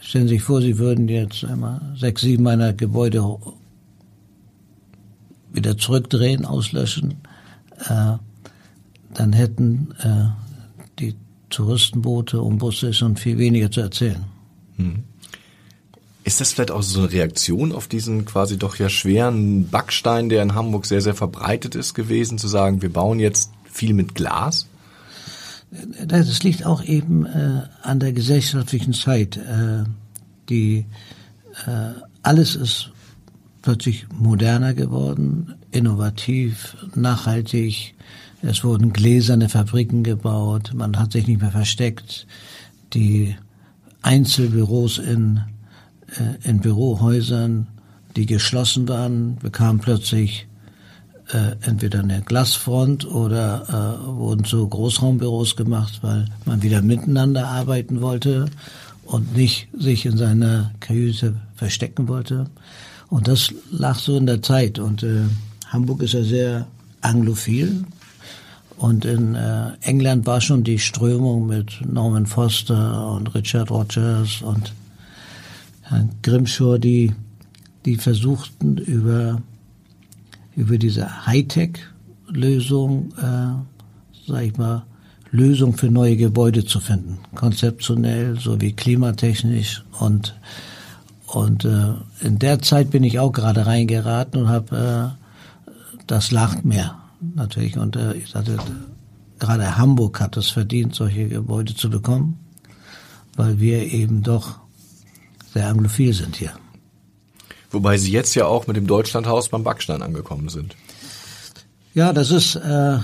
Stellen 0.01 0.27
Sie 0.27 0.35
sich 0.35 0.43
vor, 0.43 0.61
Sie 0.61 0.77
würden 0.77 1.07
jetzt 1.09 1.43
einmal 1.43 1.81
sechs, 1.97 2.21
sieben 2.21 2.43
meiner 2.43 2.73
Gebäude 2.73 3.37
wieder 5.51 5.77
zurückdrehen, 5.77 6.45
auslöschen, 6.45 7.15
äh, 7.87 8.13
dann 9.13 9.33
hätten 9.33 9.93
äh, 9.99 10.25
die 10.99 11.15
Touristenboote 11.49 12.41
und 12.41 12.59
Busse 12.59 12.93
schon 12.93 13.17
viel 13.17 13.37
weniger 13.37 13.71
zu 13.71 13.81
erzählen. 13.81 14.23
Hm. 14.75 15.03
Ist 16.29 16.39
das 16.39 16.53
vielleicht 16.53 16.69
auch 16.69 16.83
so 16.83 16.99
eine 16.99 17.11
Reaktion 17.11 17.71
auf 17.71 17.87
diesen 17.87 18.23
quasi 18.23 18.59
doch 18.59 18.75
ja 18.75 18.87
schweren 18.87 19.67
Backstein, 19.67 20.29
der 20.29 20.43
in 20.43 20.53
Hamburg 20.53 20.85
sehr, 20.85 21.01
sehr 21.01 21.15
verbreitet 21.15 21.73
ist 21.73 21.95
gewesen, 21.95 22.37
zu 22.37 22.47
sagen, 22.47 22.83
wir 22.83 22.93
bauen 22.93 23.19
jetzt 23.19 23.49
viel 23.63 23.95
mit 23.95 24.13
Glas? 24.13 24.67
Das 26.05 26.43
liegt 26.43 26.67
auch 26.67 26.83
eben 26.83 27.25
äh, 27.25 27.63
an 27.81 27.99
der 27.99 28.13
gesellschaftlichen 28.13 28.93
Zeit. 28.93 29.37
Äh, 29.37 29.85
die 30.49 30.85
äh, 31.65 31.93
alles 32.21 32.55
ist 32.55 32.91
plötzlich 33.63 34.05
moderner 34.15 34.75
geworden, 34.75 35.55
innovativ, 35.71 36.77
nachhaltig. 36.93 37.95
Es 38.43 38.63
wurden 38.63 38.93
gläserne 38.93 39.49
Fabriken 39.49 40.03
gebaut, 40.03 40.73
man 40.75 40.99
hat 40.99 41.13
sich 41.13 41.25
nicht 41.25 41.41
mehr 41.41 41.49
versteckt. 41.49 42.27
Die 42.93 43.35
Einzelbüros 44.03 44.99
in, 44.99 45.41
in 46.43 46.59
Bürohäusern, 46.59 47.67
die 48.15 48.25
geschlossen 48.25 48.87
waren, 48.87 49.37
bekamen 49.37 49.79
plötzlich 49.79 50.47
äh, 51.31 51.55
entweder 51.61 51.99
eine 51.99 52.21
Glasfront 52.21 53.05
oder 53.05 53.99
äh, 54.03 54.07
wurden 54.07 54.45
zu 54.45 54.67
Großraumbüros 54.67 55.55
gemacht, 55.55 55.99
weil 56.01 56.25
man 56.45 56.63
wieder 56.63 56.81
miteinander 56.81 57.47
arbeiten 57.47 58.01
wollte 58.01 58.47
und 59.05 59.35
nicht 59.35 59.67
sich 59.77 60.05
in 60.05 60.17
seiner 60.17 60.71
Kajüte 60.79 61.35
verstecken 61.55 62.07
wollte. 62.07 62.47
Und 63.09 63.27
das 63.27 63.53
lag 63.71 63.97
so 63.97 64.17
in 64.17 64.25
der 64.25 64.41
Zeit. 64.41 64.79
Und 64.79 65.03
äh, 65.03 65.23
Hamburg 65.67 66.01
ist 66.01 66.13
ja 66.13 66.23
sehr 66.23 66.67
anglophil. 67.01 67.85
Und 68.77 69.05
in 69.05 69.35
äh, 69.35 69.71
England 69.81 70.25
war 70.25 70.41
schon 70.41 70.63
die 70.63 70.79
Strömung 70.79 71.47
mit 71.47 71.81
Norman 71.85 72.25
Foster 72.25 73.11
und 73.11 73.33
Richard 73.35 73.69
Rogers 73.71 74.41
und 74.41 74.73
Herrn 75.89 76.09
Grimshaw, 76.23 76.77
die, 76.77 77.13
die 77.85 77.97
versuchten 77.97 78.77
über, 78.77 79.41
über 80.55 80.77
diese 80.77 81.25
Hightech-Lösung, 81.25 83.13
äh, 83.17 84.27
sag 84.27 84.43
ich 84.43 84.57
mal, 84.57 84.85
Lösung 85.31 85.77
für 85.77 85.91
neue 85.91 86.15
Gebäude 86.15 86.65
zu 86.65 86.79
finden. 86.79 87.19
Konzeptionell 87.35 88.39
sowie 88.39 88.73
klimatechnisch 88.73 89.83
und 89.99 90.33
Und 91.31 91.63
äh, 91.65 91.93
in 92.21 92.39
der 92.39 92.59
Zeit 92.61 92.89
bin 92.89 93.03
ich 93.03 93.19
auch 93.19 93.31
gerade 93.31 93.67
reingeraten 93.67 94.41
und 94.41 94.47
habe 94.49 95.15
äh, 95.15 95.71
das 96.07 96.31
lacht 96.31 96.65
mehr 96.65 96.97
natürlich. 97.35 97.77
Und 97.77 97.95
äh, 97.95 98.13
ich 98.15 98.29
sagte, 98.29 98.57
gerade 99.37 99.77
Hamburg 99.77 100.19
hat 100.19 100.37
es 100.37 100.49
verdient, 100.49 100.95
solche 100.95 101.27
Gebäude 101.27 101.75
zu 101.75 101.91
bekommen, 101.91 102.39
weil 103.35 103.59
wir 103.59 103.93
eben 103.93 104.23
doch 104.23 104.59
sehr 105.53 105.67
anglophil 105.67 106.13
sind 106.13 106.35
hier. 106.35 106.51
Wobei 107.71 107.97
Sie 107.97 108.11
jetzt 108.11 108.35
ja 108.35 108.45
auch 108.45 108.67
mit 108.67 108.75
dem 108.75 108.87
Deutschlandhaus 108.87 109.49
beim 109.49 109.63
Backstein 109.63 110.01
angekommen 110.01 110.49
sind. 110.49 110.75
Ja, 111.93 112.13
das 112.13 112.31
ist, 112.31 112.55
äh, 112.55 112.97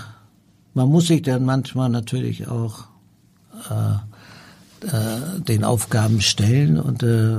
man 0.74 0.90
muss 0.90 1.08
sich 1.08 1.22
dann 1.22 1.46
manchmal 1.46 1.90
natürlich 1.90 2.48
auch 2.48 2.86
äh, 3.70 4.88
äh, 4.88 5.40
den 5.40 5.64
Aufgaben 5.64 6.22
stellen 6.22 6.80
und 6.80 7.04
äh, 7.04 7.38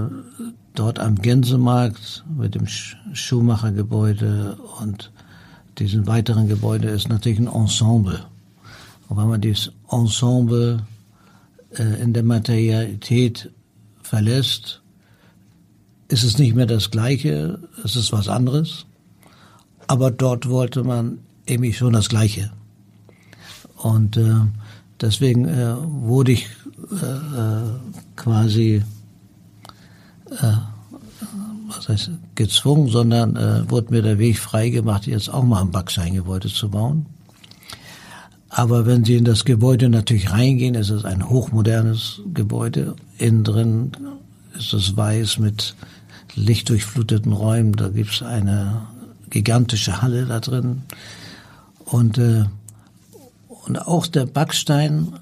dort 0.74 0.98
am 0.98 1.16
Gänsemarkt 1.16 2.24
mit 2.36 2.54
dem 2.54 2.66
Schuhmachergebäude 2.66 4.56
und 4.80 5.12
diesen 5.78 6.06
weiteren 6.06 6.48
Gebäude 6.48 6.88
ist 6.88 7.08
natürlich 7.08 7.38
ein 7.38 7.48
Ensemble. 7.48 8.24
Und 9.08 9.16
wenn 9.18 9.28
man 9.28 9.40
dieses 9.40 9.72
Ensemble 9.90 10.86
äh, 11.70 12.02
in 12.02 12.12
der 12.12 12.22
Materialität 12.22 13.50
verlässt, 14.02 14.82
ist 16.08 16.24
es 16.24 16.38
nicht 16.38 16.54
mehr 16.54 16.66
das 16.66 16.90
Gleiche, 16.90 17.58
es 17.84 17.96
ist 17.96 18.12
was 18.12 18.28
anderes. 18.28 18.86
Aber 19.86 20.10
dort 20.10 20.48
wollte 20.48 20.84
man 20.84 21.18
eben 21.46 21.72
schon 21.72 21.92
das 21.92 22.08
Gleiche. 22.08 22.50
Und 23.76 24.16
äh, 24.16 24.34
deswegen 25.00 25.46
äh, 25.46 25.76
wurde 25.78 26.32
ich 26.32 26.48
äh, 27.02 27.06
äh 27.06 27.62
quasi 28.16 28.82
äh, 30.30 30.52
was 31.68 31.88
heißt 31.88 32.10
gezwungen, 32.34 32.88
sondern 32.88 33.36
äh, 33.36 33.70
wurde 33.70 33.92
mir 33.92 34.02
der 34.02 34.18
Weg 34.18 34.38
freigemacht, 34.38 35.06
jetzt 35.06 35.28
auch 35.28 35.42
mal 35.42 35.62
ein 35.62 35.70
Backsteingebäude 35.70 36.48
zu 36.48 36.70
bauen. 36.70 37.06
Aber 38.48 38.86
wenn 38.86 39.04
Sie 39.04 39.16
in 39.16 39.24
das 39.24 39.44
Gebäude 39.44 39.88
natürlich 39.88 40.30
reingehen, 40.30 40.74
ist 40.74 40.90
es 40.90 41.04
ein 41.04 41.28
hochmodernes 41.28 42.22
Gebäude. 42.32 42.94
Innen 43.18 43.44
drin 43.44 43.92
ist 44.56 44.72
es 44.72 44.96
weiß 44.96 45.38
mit 45.38 45.74
lichtdurchfluteten 46.36 47.32
Räumen. 47.32 47.72
Da 47.72 47.88
gibt 47.88 48.12
es 48.12 48.22
eine 48.22 48.86
gigantische 49.30 50.02
Halle 50.02 50.26
da 50.26 50.40
drin. 50.40 50.82
Und, 51.84 52.18
äh, 52.18 52.44
und 53.66 53.78
auch 53.86 54.06
der 54.06 54.26
Backstein 54.26 55.14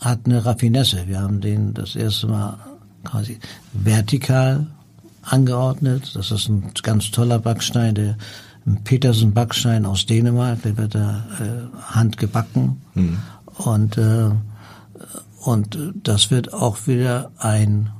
hat 0.00 0.20
eine 0.26 0.44
Raffinesse. 0.44 1.06
Wir 1.06 1.20
haben 1.20 1.40
den 1.40 1.74
das 1.74 1.96
erste 1.96 2.26
Mal 2.26 2.58
quasi 3.04 3.38
vertikal 3.72 4.66
angeordnet. 5.22 6.12
Das 6.14 6.30
ist 6.30 6.48
ein 6.48 6.72
ganz 6.82 7.10
toller 7.10 7.38
Backstein, 7.38 7.94
der 7.94 8.16
Petersen 8.84 9.32
Backstein 9.32 9.86
aus 9.86 10.06
Dänemark, 10.06 10.62
der 10.62 10.76
wird 10.76 10.94
da 10.94 11.24
äh, 11.40 11.92
handgebacken. 11.92 12.82
Mhm. 12.94 13.18
Und, 13.56 13.96
äh, 13.98 14.30
und 15.40 15.78
das 16.02 16.30
wird 16.30 16.52
auch 16.52 16.86
wieder 16.86 17.30
ein 17.38 17.90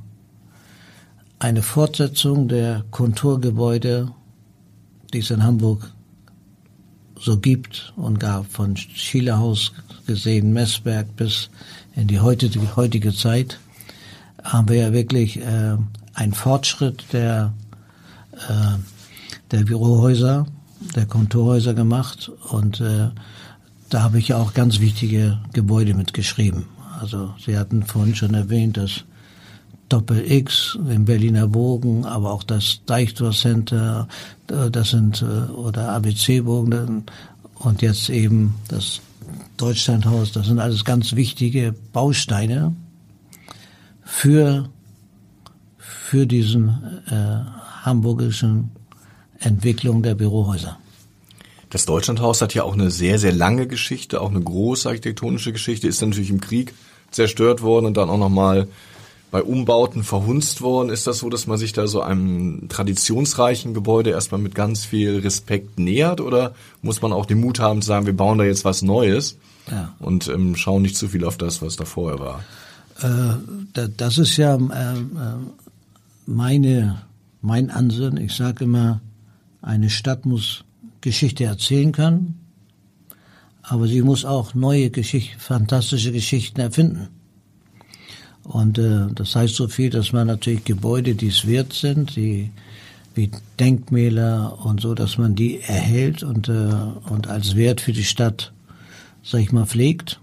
eine 1.39 1.61
Fortsetzung 1.61 2.49
der 2.49 2.83
Konturgebäude, 2.91 4.11
die 5.13 5.19
es 5.19 5.31
in 5.31 5.43
Hamburg 5.43 5.91
so 7.17 7.37
gibt 7.37 7.93
und 7.95 8.19
gab, 8.19 8.51
von 8.51 8.75
Schielehaus 8.75 9.71
gesehen, 10.05 10.53
Messberg 10.53 11.15
bis 11.15 11.49
in 11.95 12.07
die 12.07 12.19
heutige, 12.19 12.75
heutige 12.75 13.13
Zeit, 13.13 13.59
haben 14.43 14.69
wir 14.69 14.77
ja 14.77 14.93
wirklich 14.93 15.39
äh, 15.39 15.77
einen 16.13 16.33
Fortschritt 16.33 17.05
der, 17.13 17.53
äh, 18.47 18.77
der 19.51 19.63
Bürohäuser, 19.63 20.45
der 20.95 21.05
Konturhäuser 21.05 21.73
gemacht 21.73 22.31
und 22.49 22.79
äh, 22.81 23.09
da 23.89 24.03
habe 24.03 24.19
ich 24.19 24.29
ja 24.29 24.37
auch 24.37 24.53
ganz 24.53 24.79
wichtige 24.79 25.39
Gebäude 25.53 25.93
mitgeschrieben. 25.93 26.65
Also 27.01 27.33
Sie 27.43 27.57
hatten 27.57 27.83
vorhin 27.83 28.15
schon 28.15 28.33
erwähnt, 28.33 28.77
dass 28.77 29.03
Doppel 29.89 30.31
X, 30.31 30.77
im 30.89 31.05
Berliner 31.05 31.47
Bogen, 31.47 32.05
aber 32.05 32.31
auch 32.31 32.43
das 32.43 32.81
Deichtor 32.85 33.31
Center, 33.31 34.07
das 34.47 34.91
sind, 34.91 35.21
äh, 35.21 35.51
oder 35.51 35.89
ABC-Bogen 35.93 37.03
und 37.55 37.81
jetzt 37.81 38.09
eben 38.09 38.55
das 38.67 39.01
Deutschlandhaus, 39.57 40.31
das 40.31 40.47
sind 40.47 40.59
alles 40.59 40.85
ganz 40.85 41.15
wichtige 41.15 41.75
Bausteine 41.91 42.75
für, 44.03 44.69
für 45.77 46.25
diesen 46.25 46.69
äh, 47.07 47.83
hamburgischen 47.83 48.71
Entwicklung 49.39 50.03
der 50.03 50.15
Bürohäuser. 50.15 50.77
Das 51.69 51.85
Deutschlandhaus 51.85 52.41
hat 52.41 52.53
ja 52.53 52.63
auch 52.63 52.73
eine 52.73 52.89
sehr, 52.89 53.19
sehr 53.19 53.33
lange 53.33 53.67
Geschichte, 53.67 54.21
auch 54.21 54.29
eine 54.29 54.41
große 54.41 54.87
architektonische 54.87 55.51
Geschichte, 55.51 55.87
ist 55.87 56.01
natürlich 56.01 56.31
im 56.31 56.41
Krieg 56.41 56.73
zerstört 57.11 57.61
worden 57.61 57.85
und 57.85 57.97
dann 57.97 58.09
auch 58.09 58.17
nochmal 58.17 58.67
bei 59.31 59.43
Umbauten 59.43 60.03
verhunzt 60.03 60.61
worden. 60.61 60.89
Ist 60.89 61.05
das 61.05 61.19
so, 61.19 61.29
dass 61.29 61.45
man 61.45 61.57
sich 61.57 61.73
da 61.73 61.87
so 61.87 62.01
einem 62.01 62.67
traditionsreichen 62.69 63.73
Gebäude 63.73 64.09
erstmal 64.09 64.41
mit 64.41 64.55
ganz 64.55 64.85
viel 64.85 65.19
Respekt 65.19 65.77
nähert 65.77 66.19
oder 66.21 66.55
muss 66.81 67.01
man 67.01 67.13
auch 67.13 67.25
den 67.25 67.39
Mut 67.39 67.59
haben 67.59 67.81
zu 67.81 67.87
sagen, 67.87 68.05
wir 68.05 68.15
bauen 68.15 68.37
da 68.37 68.43
jetzt 68.43 68.65
was 68.65 68.81
Neues 68.81 69.37
ja. 69.69 69.93
und 69.99 70.27
ähm, 70.27 70.55
schauen 70.55 70.81
nicht 70.81 70.97
zu 70.97 71.07
viel 71.09 71.25
auf 71.25 71.37
das, 71.37 71.61
was 71.61 71.75
da 71.75 71.85
vorher 71.85 72.19
war? 72.19 72.43
Äh, 73.01 73.89
das 73.95 74.17
ist 74.17 74.37
ja 74.37 74.55
äh, 74.55 74.97
äh, 74.97 75.03
meine, 76.25 77.03
mein 77.41 77.69
Ansinnen. 77.69 78.17
Ich 78.17 78.35
sage 78.35 78.63
immer, 78.63 79.01
eine 79.61 79.89
Stadt 79.89 80.25
muss 80.25 80.63
Geschichte 81.01 81.43
erzählen 81.43 81.91
können, 81.91 82.39
aber 83.61 83.87
sie 83.87 84.01
muss 84.01 84.25
auch 84.25 84.55
neue 84.55 84.89
Geschichten, 84.89 85.39
fantastische 85.39 86.11
Geschichten 86.11 86.59
erfinden. 86.59 87.09
Und 88.49 88.79
äh, 88.79 89.05
das 89.13 89.35
heißt 89.35 89.53
so 89.53 89.67
viel, 89.67 89.91
dass 89.91 90.11
man 90.11 90.25
natürlich 90.25 90.63
Gebäude, 90.65 91.13
die 91.13 91.27
es 91.27 91.45
wert 91.45 91.71
sind, 91.71 92.15
die 92.15 92.49
wie 93.13 93.29
Denkmäler 93.59 94.57
und 94.65 94.81
so, 94.81 94.95
dass 94.95 95.19
man 95.19 95.35
die 95.35 95.61
erhält 95.61 96.23
und, 96.23 96.49
äh, 96.49 96.71
und 97.09 97.27
als 97.27 97.55
Wert 97.55 97.79
für 97.79 97.93
die 97.93 98.03
Stadt, 98.03 98.51
sag 99.23 99.41
ich 99.41 99.51
mal, 99.51 99.67
pflegt. 99.67 100.19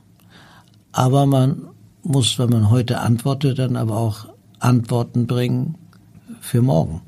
Aber 0.90 1.26
man 1.26 1.68
muss, 2.02 2.36
wenn 2.38 2.50
man 2.50 2.68
heute 2.68 3.00
antwortet, 3.00 3.60
dann 3.60 3.76
aber 3.76 3.96
auch 3.96 4.26
Antworten 4.58 5.28
bringen 5.28 5.76
für 6.40 6.62
morgen. 6.62 7.02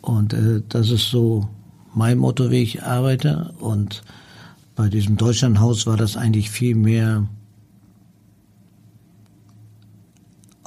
Und 0.00 0.32
äh, 0.32 0.62
das 0.68 0.90
ist 0.90 1.10
so 1.10 1.48
mein 1.92 2.18
Motto, 2.18 2.52
wie 2.52 2.62
ich 2.62 2.84
arbeite. 2.84 3.52
Und 3.58 4.04
bei 4.76 4.88
diesem 4.88 5.16
Deutschlandhaus 5.16 5.88
war 5.88 5.96
das 5.96 6.16
eigentlich 6.16 6.50
viel 6.50 6.76
mehr 6.76 7.26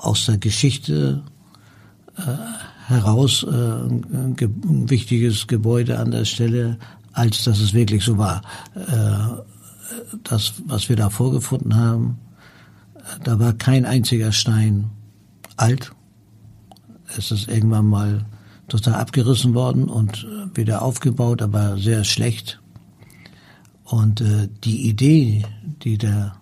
aus 0.08 0.26
der 0.26 0.38
Geschichte 0.38 1.22
äh, 2.18 2.22
heraus 2.88 3.44
äh, 3.44 3.48
ein, 3.50 4.86
wichtiges 4.90 5.48
Gebäude 5.48 6.00
an 6.00 6.12
der 6.12 6.26
Stelle, 6.26 6.78
als 7.12 7.44
dass 7.44 7.60
es 7.60 7.74
wirklich 7.74 8.04
so 8.04 8.18
war. 8.18 8.42
Äh, 8.76 9.42
das, 10.24 10.54
was 10.66 10.88
wir 10.90 10.96
da 10.96 11.10
vorgefunden 11.10 11.76
haben, 11.76 12.18
da 13.24 13.40
war 13.40 13.54
kein 13.54 13.86
einziger 13.86 14.32
Stein 14.32 14.90
alt. 15.58 15.92
Es 17.18 17.32
ist 17.32 17.48
irgendwann 17.48 17.86
mal 17.86 18.26
total 18.68 18.96
abgerissen 18.96 19.54
worden 19.54 19.86
und 19.86 20.28
wieder 20.54 20.82
aufgebaut, 20.82 21.42
aber 21.42 21.78
sehr 21.78 22.04
schlecht. 22.04 22.60
Und 23.84 24.22
äh, 24.22 24.50
die 24.64 24.88
Idee, 24.88 25.46
die 25.84 25.98
der 25.98 26.34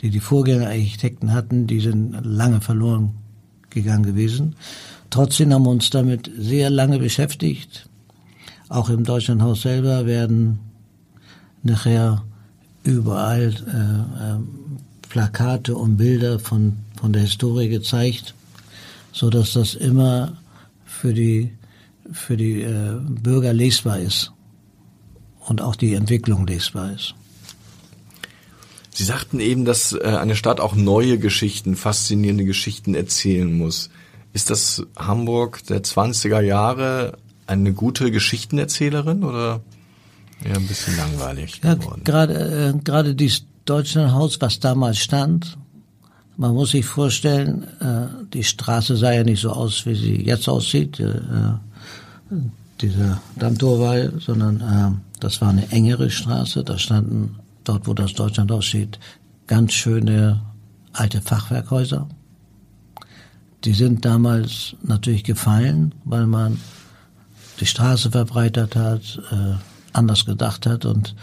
die 0.00 0.10
die 0.10 0.20
Vorgängerarchitekten 0.20 1.32
hatten, 1.32 1.66
die 1.66 1.80
sind 1.80 2.16
lange 2.24 2.60
verloren 2.60 3.10
gegangen 3.70 4.04
gewesen. 4.04 4.56
Trotzdem 5.10 5.52
haben 5.52 5.64
wir 5.64 5.70
uns 5.70 5.90
damit 5.90 6.30
sehr 6.36 6.70
lange 6.70 6.98
beschäftigt. 6.98 7.88
Auch 8.68 8.90
im 8.90 9.04
Deutschlandhaus 9.04 9.62
selber 9.62 10.06
werden 10.06 10.58
nachher 11.62 12.22
überall 12.84 13.54
äh, 13.66 14.34
äh, 14.34 14.38
Plakate 15.08 15.74
und 15.74 15.96
Bilder 15.96 16.38
von, 16.38 16.76
von 16.96 17.12
der 17.12 17.22
Historie 17.22 17.68
gezeigt, 17.68 18.34
so 19.12 19.30
dass 19.30 19.54
das 19.54 19.74
immer 19.74 20.36
für 20.84 21.14
die, 21.14 21.52
für 22.12 22.36
die 22.36 22.62
äh, 22.62 22.96
Bürger 23.22 23.52
lesbar 23.52 23.98
ist 23.98 24.32
und 25.40 25.62
auch 25.62 25.76
die 25.76 25.94
Entwicklung 25.94 26.46
lesbar 26.46 26.92
ist. 26.92 27.14
Sie 28.98 29.04
sagten 29.04 29.38
eben, 29.38 29.64
dass 29.64 29.92
äh, 29.92 30.00
eine 30.02 30.34
Stadt 30.34 30.58
auch 30.58 30.74
neue 30.74 31.20
Geschichten, 31.20 31.76
faszinierende 31.76 32.44
Geschichten 32.44 32.96
erzählen 32.96 33.56
muss. 33.56 33.90
Ist 34.32 34.50
das 34.50 34.82
Hamburg 34.96 35.64
der 35.66 35.84
20er 35.84 36.40
Jahre 36.40 37.12
eine 37.46 37.72
gute 37.72 38.10
Geschichtenerzählerin 38.10 39.22
oder 39.22 39.60
eher 40.44 40.56
ein 40.56 40.66
bisschen 40.66 40.96
langweilig 40.96 41.60
geworden? 41.60 42.02
Ja, 42.04 42.12
gerade 42.12 42.74
äh, 42.74 42.78
gerade 42.82 43.14
dieses 43.14 43.44
Deutschlandhaus, 43.66 44.40
was 44.40 44.58
damals 44.58 44.98
stand, 44.98 45.56
man 46.36 46.54
muss 46.54 46.72
sich 46.72 46.84
vorstellen, 46.84 47.68
äh, 47.78 48.08
die 48.32 48.42
Straße 48.42 48.96
sah 48.96 49.12
ja 49.12 49.22
nicht 49.22 49.42
so 49.42 49.52
aus, 49.52 49.86
wie 49.86 49.94
sie 49.94 50.24
jetzt 50.24 50.48
aussieht, 50.48 50.98
äh, 50.98 51.12
dieser 52.80 53.22
Dammtorwall, 53.36 54.14
sondern 54.18 54.60
äh, 54.60 55.20
das 55.20 55.40
war 55.40 55.50
eine 55.50 55.70
engere 55.70 56.10
Straße. 56.10 56.64
Da 56.64 56.76
standen 56.78 57.36
dort, 57.68 57.86
wo 57.86 57.94
das 57.94 58.14
Deutschland 58.14 58.50
aussieht, 58.52 58.98
ganz 59.46 59.72
schöne 59.72 60.42
alte 60.92 61.20
Fachwerkhäuser. 61.20 62.08
Die 63.64 63.72
sind 63.72 64.04
damals 64.04 64.76
natürlich 64.82 65.24
gefallen, 65.24 65.94
weil 66.04 66.26
man 66.26 66.58
die 67.60 67.66
Straße 67.66 68.10
verbreitert 68.10 68.76
hat, 68.76 69.20
äh, 69.30 69.54
anders 69.92 70.24
gedacht 70.24 70.66
hat 70.66 70.84
und 70.84 71.14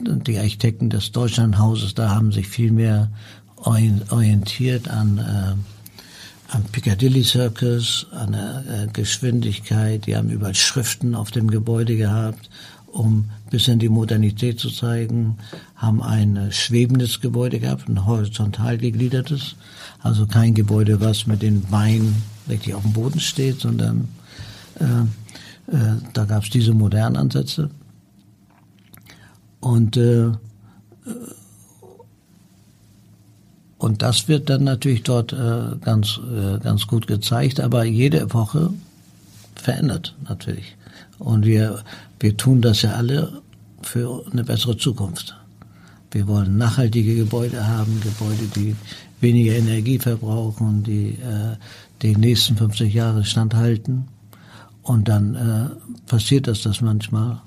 die 0.00 0.38
Architekten 0.38 0.90
des 0.90 1.12
Deutschlandhauses 1.12 1.94
da 1.94 2.10
haben 2.10 2.32
sich 2.32 2.48
viel 2.48 2.72
mehr 2.72 3.10
orientiert 3.56 4.88
an, 4.88 5.18
äh, 5.18 6.54
an 6.54 6.64
Piccadilly 6.72 7.22
Circus, 7.22 8.06
an 8.10 8.32
der 8.32 8.64
äh, 8.68 8.86
Geschwindigkeit. 8.92 10.06
Die 10.06 10.16
haben 10.16 10.30
überall 10.30 10.54
Schriften 10.54 11.14
auf 11.14 11.30
dem 11.30 11.48
Gebäude 11.48 11.96
gehabt, 11.96 12.50
um 12.92 13.30
bisschen 13.50 13.78
die 13.78 13.88
Modernität 13.88 14.60
zu 14.60 14.70
zeigen, 14.70 15.36
haben 15.76 16.02
ein 16.02 16.50
schwebendes 16.52 17.20
Gebäude 17.20 17.58
gehabt, 17.58 17.88
ein 17.88 18.06
horizontal 18.06 18.78
gegliedertes, 18.78 19.56
also 20.00 20.26
kein 20.26 20.54
Gebäude, 20.54 21.00
was 21.00 21.26
mit 21.26 21.42
den 21.42 21.62
Beinen 21.62 22.22
richtig 22.48 22.74
auf 22.74 22.82
dem 22.82 22.92
Boden 22.92 23.20
steht, 23.20 23.60
sondern 23.60 24.08
äh, 24.78 24.84
äh, 25.74 25.96
da 26.12 26.24
gab 26.24 26.44
es 26.44 26.50
diese 26.50 26.72
modernen 26.72 27.16
Ansätze. 27.16 27.70
Und 29.60 29.96
äh, 29.96 30.26
äh 30.26 30.34
und 33.78 34.00
das 34.00 34.28
wird 34.28 34.48
dann 34.48 34.62
natürlich 34.62 35.02
dort 35.02 35.32
äh, 35.32 35.76
ganz, 35.80 36.20
äh, 36.32 36.60
ganz 36.60 36.86
gut 36.86 37.08
gezeigt, 37.08 37.58
aber 37.58 37.82
jede 37.82 38.32
Woche 38.32 38.72
verändert 39.56 40.14
natürlich. 40.28 40.76
Und 41.22 41.44
wir, 41.44 41.82
wir 42.20 42.36
tun 42.36 42.60
das 42.62 42.82
ja 42.82 42.92
alle 42.92 43.42
für 43.82 44.24
eine 44.30 44.44
bessere 44.44 44.76
Zukunft. 44.76 45.36
Wir 46.10 46.26
wollen 46.26 46.58
nachhaltige 46.58 47.14
Gebäude 47.14 47.66
haben, 47.66 48.00
Gebäude, 48.00 48.44
die 48.54 48.76
weniger 49.20 49.54
Energie 49.54 49.98
verbrauchen, 49.98 50.82
die 50.82 51.10
äh, 51.10 51.56
die 52.02 52.16
nächsten 52.16 52.56
50 52.56 52.92
Jahre 52.92 53.24
standhalten. 53.24 54.08
Und 54.82 55.08
dann 55.08 55.34
äh, 55.34 56.10
passiert 56.10 56.48
das, 56.48 56.62
dass 56.62 56.80
manchmal 56.80 57.40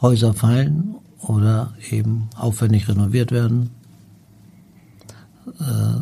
Häuser 0.00 0.34
fallen 0.34 0.94
oder 1.18 1.74
eben 1.90 2.28
aufwendig 2.36 2.88
renoviert 2.88 3.32
werden 3.32 3.70
äh, 5.46 6.00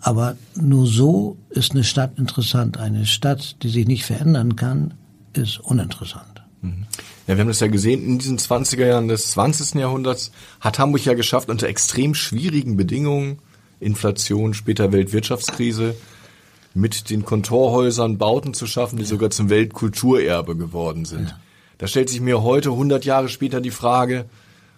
aber 0.00 0.36
nur 0.54 0.86
so 0.86 1.36
ist 1.50 1.72
eine 1.72 1.84
Stadt 1.84 2.18
interessant. 2.18 2.78
Eine 2.78 3.06
Stadt, 3.06 3.62
die 3.62 3.68
sich 3.68 3.86
nicht 3.86 4.04
verändern 4.04 4.56
kann, 4.56 4.94
ist 5.32 5.58
uninteressant. 5.60 6.42
Mhm. 6.62 6.86
Ja, 7.26 7.36
wir 7.36 7.40
haben 7.40 7.48
das 7.48 7.60
ja 7.60 7.66
gesehen, 7.68 8.04
in 8.04 8.18
diesen 8.18 8.38
20er 8.38 8.86
Jahren 8.86 9.08
des 9.08 9.32
20. 9.32 9.74
Jahrhunderts 9.74 10.32
hat 10.60 10.78
Hamburg 10.78 11.04
ja 11.04 11.14
geschafft, 11.14 11.50
unter 11.50 11.68
extrem 11.68 12.14
schwierigen 12.14 12.76
Bedingungen, 12.76 13.38
Inflation, 13.80 14.54
später 14.54 14.92
Weltwirtschaftskrise, 14.92 15.94
mit 16.74 17.10
den 17.10 17.24
Kontorhäusern 17.24 18.18
Bauten 18.18 18.54
zu 18.54 18.66
schaffen, 18.66 18.96
die 18.96 19.04
ja. 19.04 19.08
sogar 19.08 19.30
zum 19.30 19.50
Weltkulturerbe 19.50 20.56
geworden 20.56 21.04
sind. 21.04 21.30
Ja. 21.30 21.40
Da 21.78 21.86
stellt 21.86 22.08
sich 22.08 22.20
mir 22.20 22.42
heute, 22.42 22.70
100 22.70 23.04
Jahre 23.04 23.28
später, 23.28 23.60
die 23.60 23.70
Frage, 23.70 24.26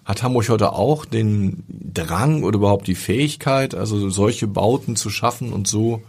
hat 0.04 0.22
Hamburg 0.22 0.48
heute 0.48 0.72
auch 0.72 1.04
den 1.04 1.62
Drang 1.68 2.42
oder 2.42 2.58
überhaupt 2.58 2.86
die 2.86 2.94
Fähigkeit, 2.94 3.74
also 3.74 4.10
solche 4.10 4.46
Bauten 4.46 4.96
zu 4.96 5.08
schaffen 5.08 5.52
und 5.52 5.68
so 5.68 6.02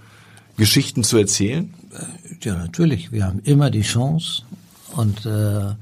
Geschichten 0.57 1.03
zu 1.03 1.17
erzählen? 1.17 1.73
Äh, 1.93 2.05
ja, 2.41 2.55
natürlich. 2.55 3.11
Wir 3.11 3.25
haben 3.25 3.39
immer 3.39 3.69
die 3.69 3.81
Chance 3.81 4.43
und 4.95 5.25
äh, 5.25 5.73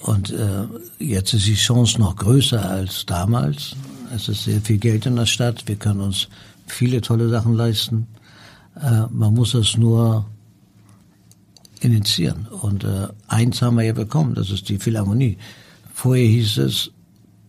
und 0.00 0.30
äh, 0.30 0.64
jetzt 0.98 1.34
ist 1.34 1.46
die 1.46 1.54
Chance 1.54 1.98
noch 1.98 2.16
größer 2.16 2.64
als 2.64 3.04
damals. 3.04 3.74
Es 4.14 4.28
ist 4.28 4.44
sehr 4.44 4.60
viel 4.60 4.78
Geld 4.78 5.06
in 5.06 5.16
der 5.16 5.26
Stadt. 5.26 5.66
Wir 5.66 5.76
können 5.76 6.00
uns 6.00 6.28
viele 6.66 7.00
tolle 7.00 7.28
Sachen 7.28 7.54
leisten. 7.54 8.06
Äh, 8.80 9.02
man 9.10 9.34
muss 9.34 9.54
es 9.54 9.76
nur 9.76 10.24
initiieren. 11.80 12.46
Und 12.46 12.84
äh, 12.84 13.08
eins 13.26 13.60
haben 13.60 13.76
wir 13.76 13.84
ja 13.84 13.92
bekommen, 13.92 14.34
das 14.34 14.50
ist 14.50 14.68
die 14.68 14.78
Philharmonie. 14.78 15.36
Vorher 15.92 16.26
hieß 16.26 16.58
es, 16.58 16.90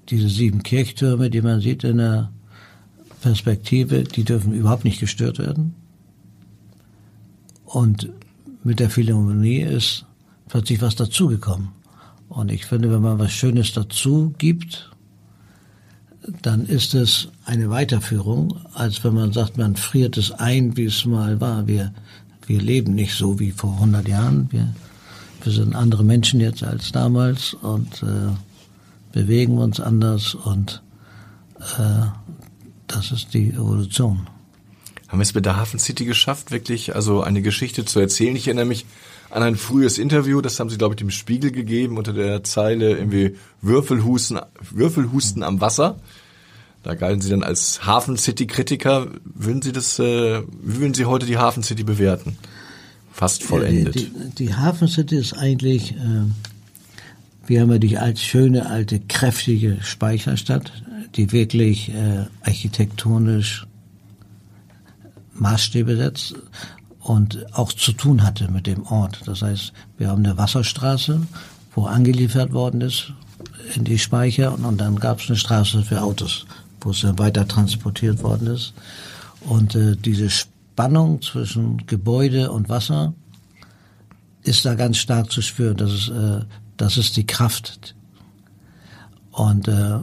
diese 0.09 0.29
sieben 0.29 0.63
Kirchtürme, 0.63 1.29
die 1.29 1.41
man 1.41 1.61
sieht 1.61 1.83
in 1.83 1.97
der 1.97 2.31
Perspektive, 3.21 4.03
die 4.03 4.23
dürfen 4.23 4.53
überhaupt 4.53 4.85
nicht 4.85 4.99
gestört 4.99 5.37
werden. 5.37 5.75
Und 7.69 8.09
mit 8.63 8.79
der 8.79 8.89
Philharmonie 8.89 9.61
ist 9.61 10.05
plötzlich 10.47 10.81
was 10.81 10.95
dazugekommen. 10.95 11.69
Und 12.27 12.51
ich 12.51 12.65
finde, 12.65 12.91
wenn 12.91 13.01
man 13.01 13.19
was 13.19 13.31
Schönes 13.31 13.73
dazu 13.73 14.33
gibt, 14.37 14.89
dann 16.41 16.65
ist 16.65 16.95
es 16.95 17.29
eine 17.45 17.69
Weiterführung, 17.69 18.57
als 18.73 19.03
wenn 19.03 19.13
man 19.13 19.31
sagt, 19.31 19.57
man 19.57 19.75
friert 19.75 20.17
es 20.17 20.31
ein, 20.31 20.75
wie 20.77 20.85
es 20.85 21.05
mal 21.05 21.39
war. 21.39 21.67
Wir, 21.67 21.93
wir 22.47 22.59
leben 22.59 22.95
nicht 22.95 23.13
so 23.13 23.39
wie 23.39 23.51
vor 23.51 23.73
100 23.73 24.07
Jahren. 24.07 24.47
Wir, 24.51 24.73
wir 25.43 25.51
sind 25.51 25.75
andere 25.75 26.03
Menschen 26.03 26.39
jetzt 26.39 26.63
als 26.63 26.91
damals 26.91 27.53
und 27.53 28.03
äh, 28.03 28.33
bewegen 29.11 29.59
uns 29.59 29.79
anders 29.79 30.33
und 30.33 30.81
äh, 31.59 32.07
das 32.87 33.11
ist 33.11 33.33
die 33.33 33.51
Evolution. 33.51 34.27
Haben 35.09 35.19
wir 35.19 35.23
es 35.23 35.33
mit 35.33 35.45
der 35.45 35.57
Hafen 35.57 35.79
City 35.79 36.05
geschafft, 36.05 36.51
wirklich 36.51 36.95
also 36.95 37.21
eine 37.21 37.41
Geschichte 37.41 37.83
zu 37.83 37.99
erzählen? 37.99 38.35
Ich 38.35 38.47
erinnere 38.47 38.65
mich 38.65 38.85
an 39.29 39.43
ein 39.43 39.55
frühes 39.57 39.97
Interview, 39.97 40.39
das 40.39 40.59
haben 40.59 40.69
Sie, 40.69 40.77
glaube 40.77 40.93
ich, 40.93 40.99
dem 40.99 41.09
Spiegel 41.09 41.51
gegeben 41.51 41.97
unter 41.97 42.13
der 42.13 42.43
Zeile 42.43 42.91
irgendwie 42.91 43.35
Würfelhusten, 43.61 44.39
Würfelhusten 44.71 45.43
am 45.43 45.61
Wasser. 45.61 45.99
Da 46.83 46.95
galten 46.95 47.21
Sie 47.21 47.29
dann 47.29 47.43
als 47.43 47.85
Hafen 47.85 48.17
City 48.17 48.47
Kritiker. 48.47 49.07
Würden 49.25 49.61
Sie 49.61 49.73
das, 49.73 49.99
äh, 49.99 50.41
wie 50.63 50.79
würden 50.79 50.93
Sie 50.93 51.05
heute 51.05 51.25
die 51.25 51.37
Hafen 51.37 51.63
City 51.63 51.83
bewerten? 51.83 52.37
Fast 53.11 53.43
vollendet. 53.43 53.95
Die, 53.95 54.05
die, 54.05 54.45
die 54.45 54.53
Hafen 54.53 54.87
City 54.87 55.17
ist 55.17 55.33
eigentlich 55.33 55.91
äh, 55.91 56.23
wir 57.49 57.61
haben 57.61 57.71
ja 57.71 57.79
die 57.79 57.97
als 57.97 58.21
schöne, 58.21 58.67
alte, 58.67 58.99
kräftige 58.99 59.79
Speicherstadt, 59.81 60.71
die 61.15 61.31
wirklich 61.31 61.89
äh, 61.89 62.27
architektonisch 62.43 63.65
Maßstäbe 65.39 65.95
setzt 65.97 66.35
und 66.99 67.45
auch 67.57 67.73
zu 67.73 67.93
tun 67.93 68.23
hatte 68.23 68.49
mit 68.51 68.67
dem 68.67 68.85
Ort. 68.85 69.21
Das 69.25 69.41
heißt, 69.41 69.73
wir 69.97 70.09
haben 70.09 70.25
eine 70.25 70.37
Wasserstraße, 70.37 71.21
wo 71.73 71.85
angeliefert 71.85 72.53
worden 72.53 72.81
ist 72.81 73.13
in 73.75 73.83
die 73.83 73.99
Speicher 73.99 74.53
und, 74.53 74.65
und 74.65 74.79
dann 74.79 74.95
gab 74.99 75.19
es 75.19 75.29
eine 75.29 75.37
Straße 75.37 75.83
für 75.83 76.01
Autos, 76.01 76.45
wo 76.81 76.91
es 76.91 77.01
dann 77.01 77.19
weiter 77.19 77.47
transportiert 77.47 78.21
worden 78.23 78.47
ist. 78.47 78.73
Und 79.41 79.75
äh, 79.75 79.95
diese 79.95 80.29
Spannung 80.29 81.21
zwischen 81.21 81.85
Gebäude 81.85 82.51
und 82.51 82.69
Wasser 82.69 83.13
ist 84.43 84.65
da 84.65 84.75
ganz 84.75 84.97
stark 84.97 85.31
zu 85.31 85.41
spüren. 85.41 85.77
Das 85.77 85.93
ist 85.93 86.09
äh, 86.09 86.41
das 86.79 86.97
ist 86.97 87.17
die 87.17 87.27
Kraft. 87.27 87.93
Und 89.31 89.67
äh, 89.67 89.99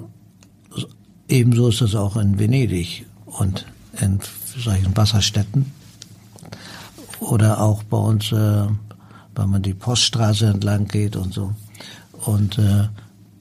ebenso 1.29 1.69
ist 1.69 1.81
es 1.81 1.95
auch 1.95 2.17
in 2.17 2.39
Venedig 2.39 3.07
und 3.25 3.65
in 3.99 4.21
solchen 4.61 4.97
Wasserstädten. 4.97 5.73
Oder 7.21 7.61
auch 7.61 7.83
bei 7.85 7.97
uns, 7.97 8.33
äh, 8.33 8.67
wenn 9.35 9.51
man 9.51 9.63
die 9.63 9.75
Poststraße 9.75 10.47
entlang 10.47 10.87
geht 10.87 11.17
und 11.17 11.33
so. 11.33 11.53
Und 12.25 12.59
äh, 12.59 12.89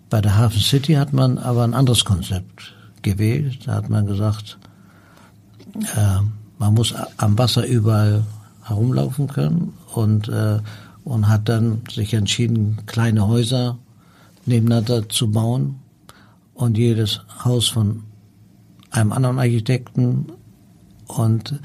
bei 0.10 0.21
der 0.21 0.38
Hafen 0.38 0.62
City 0.62 0.93
hat 0.93 1.13
man 1.13 1.38
aber 1.38 1.63
ein 1.63 1.73
anderes 1.73 2.06
Konzept 2.06 2.73
gewählt. 3.01 3.60
Da 3.65 3.75
hat 3.75 3.89
man 3.89 4.06
gesagt, 4.06 4.58
äh, 5.75 6.21
man 6.58 6.73
muss 6.73 6.93
am 7.17 7.38
Wasser 7.38 7.65
überall 7.65 8.23
herumlaufen 8.63 9.28
können 9.28 9.73
und 9.93 10.30
äh, 10.30 10.60
und 11.06 11.30
hat 11.30 11.47
dann 11.47 11.84
sich 11.89 12.13
entschieden, 12.13 12.80
kleine 12.88 13.28
Häuser 13.28 13.78
nebeneinander 14.45 15.08
zu 15.08 15.32
bauen 15.32 15.80
und 16.54 16.78
jedes 16.78 17.21
Haus 17.45 17.69
von 17.69 18.04
einem 18.89 19.12
anderen 19.12 19.39
Architekten 19.39 20.25
und 21.08 21.60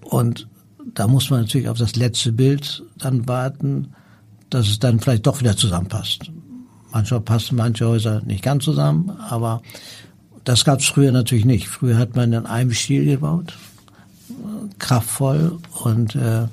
und 0.00 0.48
da 0.94 1.06
muss 1.06 1.30
man 1.30 1.42
natürlich 1.42 1.68
auf 1.68 1.78
das 1.78 1.96
letzte 1.96 2.32
Bild 2.32 2.82
dann 2.96 3.28
warten, 3.28 3.92
dass 4.50 4.68
es 4.68 4.78
dann 4.78 5.00
vielleicht 5.00 5.26
doch 5.26 5.40
wieder 5.40 5.56
zusammenpasst. 5.56 6.30
Manchmal 6.90 7.20
passen 7.20 7.56
manche 7.56 7.86
Häuser 7.86 8.22
nicht 8.22 8.42
ganz 8.42 8.64
zusammen, 8.64 9.10
aber 9.28 9.62
das 10.44 10.64
gab 10.64 10.80
es 10.80 10.86
früher 10.86 11.12
natürlich 11.12 11.44
nicht. 11.44 11.68
Früher 11.68 11.98
hat 11.98 12.16
man 12.16 12.32
in 12.32 12.46
einem 12.46 12.72
Stil 12.72 13.04
gebaut, 13.04 13.58
kraftvoll 14.78 15.58
und 15.82 16.14
äh, 16.14 16.46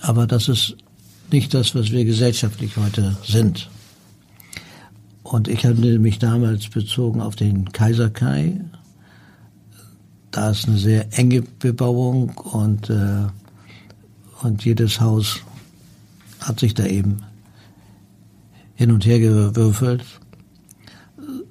aber 0.00 0.26
das 0.26 0.48
ist 0.48 0.76
nicht 1.30 1.54
das, 1.54 1.74
was 1.74 1.90
wir 1.90 2.04
gesellschaftlich 2.04 2.76
heute 2.76 3.16
sind. 3.24 3.68
Und 5.22 5.48
ich 5.48 5.64
habe 5.64 5.98
mich 5.98 6.18
damals 6.18 6.68
bezogen 6.68 7.20
auf 7.20 7.36
den 7.36 7.70
Kaiser 7.72 8.10
Kai, 8.10 8.60
da 10.32 10.50
ist 10.50 10.66
eine 10.66 10.78
sehr 10.78 11.06
enge 11.16 11.42
Bebauung 11.42 12.30
und, 12.30 12.90
äh, 12.90 13.26
und 14.42 14.64
jedes 14.64 15.00
Haus 15.00 15.40
hat 16.40 16.58
sich 16.58 16.74
da 16.74 16.86
eben 16.86 17.18
hin 18.74 18.90
und 18.90 19.06
her 19.06 19.20
gewürfelt. 19.20 20.04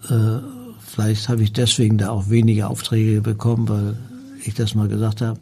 Äh, 0.10 0.40
vielleicht 0.80 1.30
habe 1.30 1.44
ich 1.44 1.54
deswegen 1.54 1.98
da 1.98 2.10
auch 2.10 2.30
weniger 2.30 2.70
Aufträge 2.70 3.22
bekommen, 3.22 3.70
weil 3.70 3.98
ich 4.44 4.56
das 4.56 4.76
mal 4.76 4.88
gesagt 4.88 5.22
habe. 5.22 5.40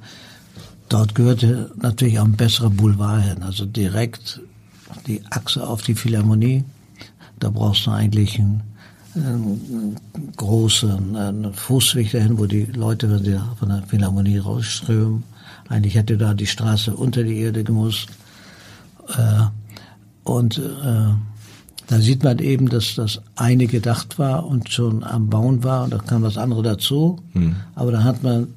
Dort 0.90 1.16
gehörte 1.16 1.72
natürlich 1.82 2.20
auch 2.20 2.26
ein 2.26 2.36
besserer 2.36 2.70
Boulevard 2.70 3.24
hin, 3.24 3.44
also 3.44 3.66
direkt 3.66 4.42
die 5.08 5.22
Achse 5.30 5.66
auf 5.66 5.82
die 5.82 5.96
Philharmonie. 5.96 6.64
Da 7.40 7.50
brauchst 7.50 7.86
du 7.86 7.92
eigentlich 7.92 8.38
einen, 8.38 8.62
großen 10.36 11.16
einen 11.16 11.54
Fußweg 11.54 12.12
dahin, 12.12 12.38
wo 12.38 12.46
die 12.46 12.66
Leute, 12.66 13.10
wenn 13.10 13.24
sie 13.24 13.40
von 13.58 13.70
der 13.70 13.84
Philharmonie 13.84 14.38
rausströmen, 14.38 15.24
eigentlich 15.68 15.96
hätte 15.96 16.18
da 16.18 16.34
die 16.34 16.48
Straße 16.48 16.96
unter 16.96 17.24
die 17.24 17.38
Erde 17.38 17.64
gemusst. 17.64 18.10
Äh, 19.08 19.46
und 20.24 20.58
äh, 20.58 21.14
da 21.88 22.00
sieht 22.00 22.24
man 22.24 22.38
eben, 22.40 22.70
dass 22.70 22.96
das 22.96 23.22
eine 23.36 23.66
gedacht 23.68 24.20
war 24.20 24.46
und 24.46 24.70
schon 24.70 25.04
am 25.04 25.30
Bauen 25.30 25.64
war 25.64 25.86
und 25.86 25.94
da 25.94 25.98
kam 25.98 26.22
das 26.22 26.38
andere 26.38 26.62
dazu. 26.62 27.20
Hm. 27.34 27.56
Aber 27.76 27.92
da 27.92 28.04
hat 28.04 28.22
man 28.22 28.48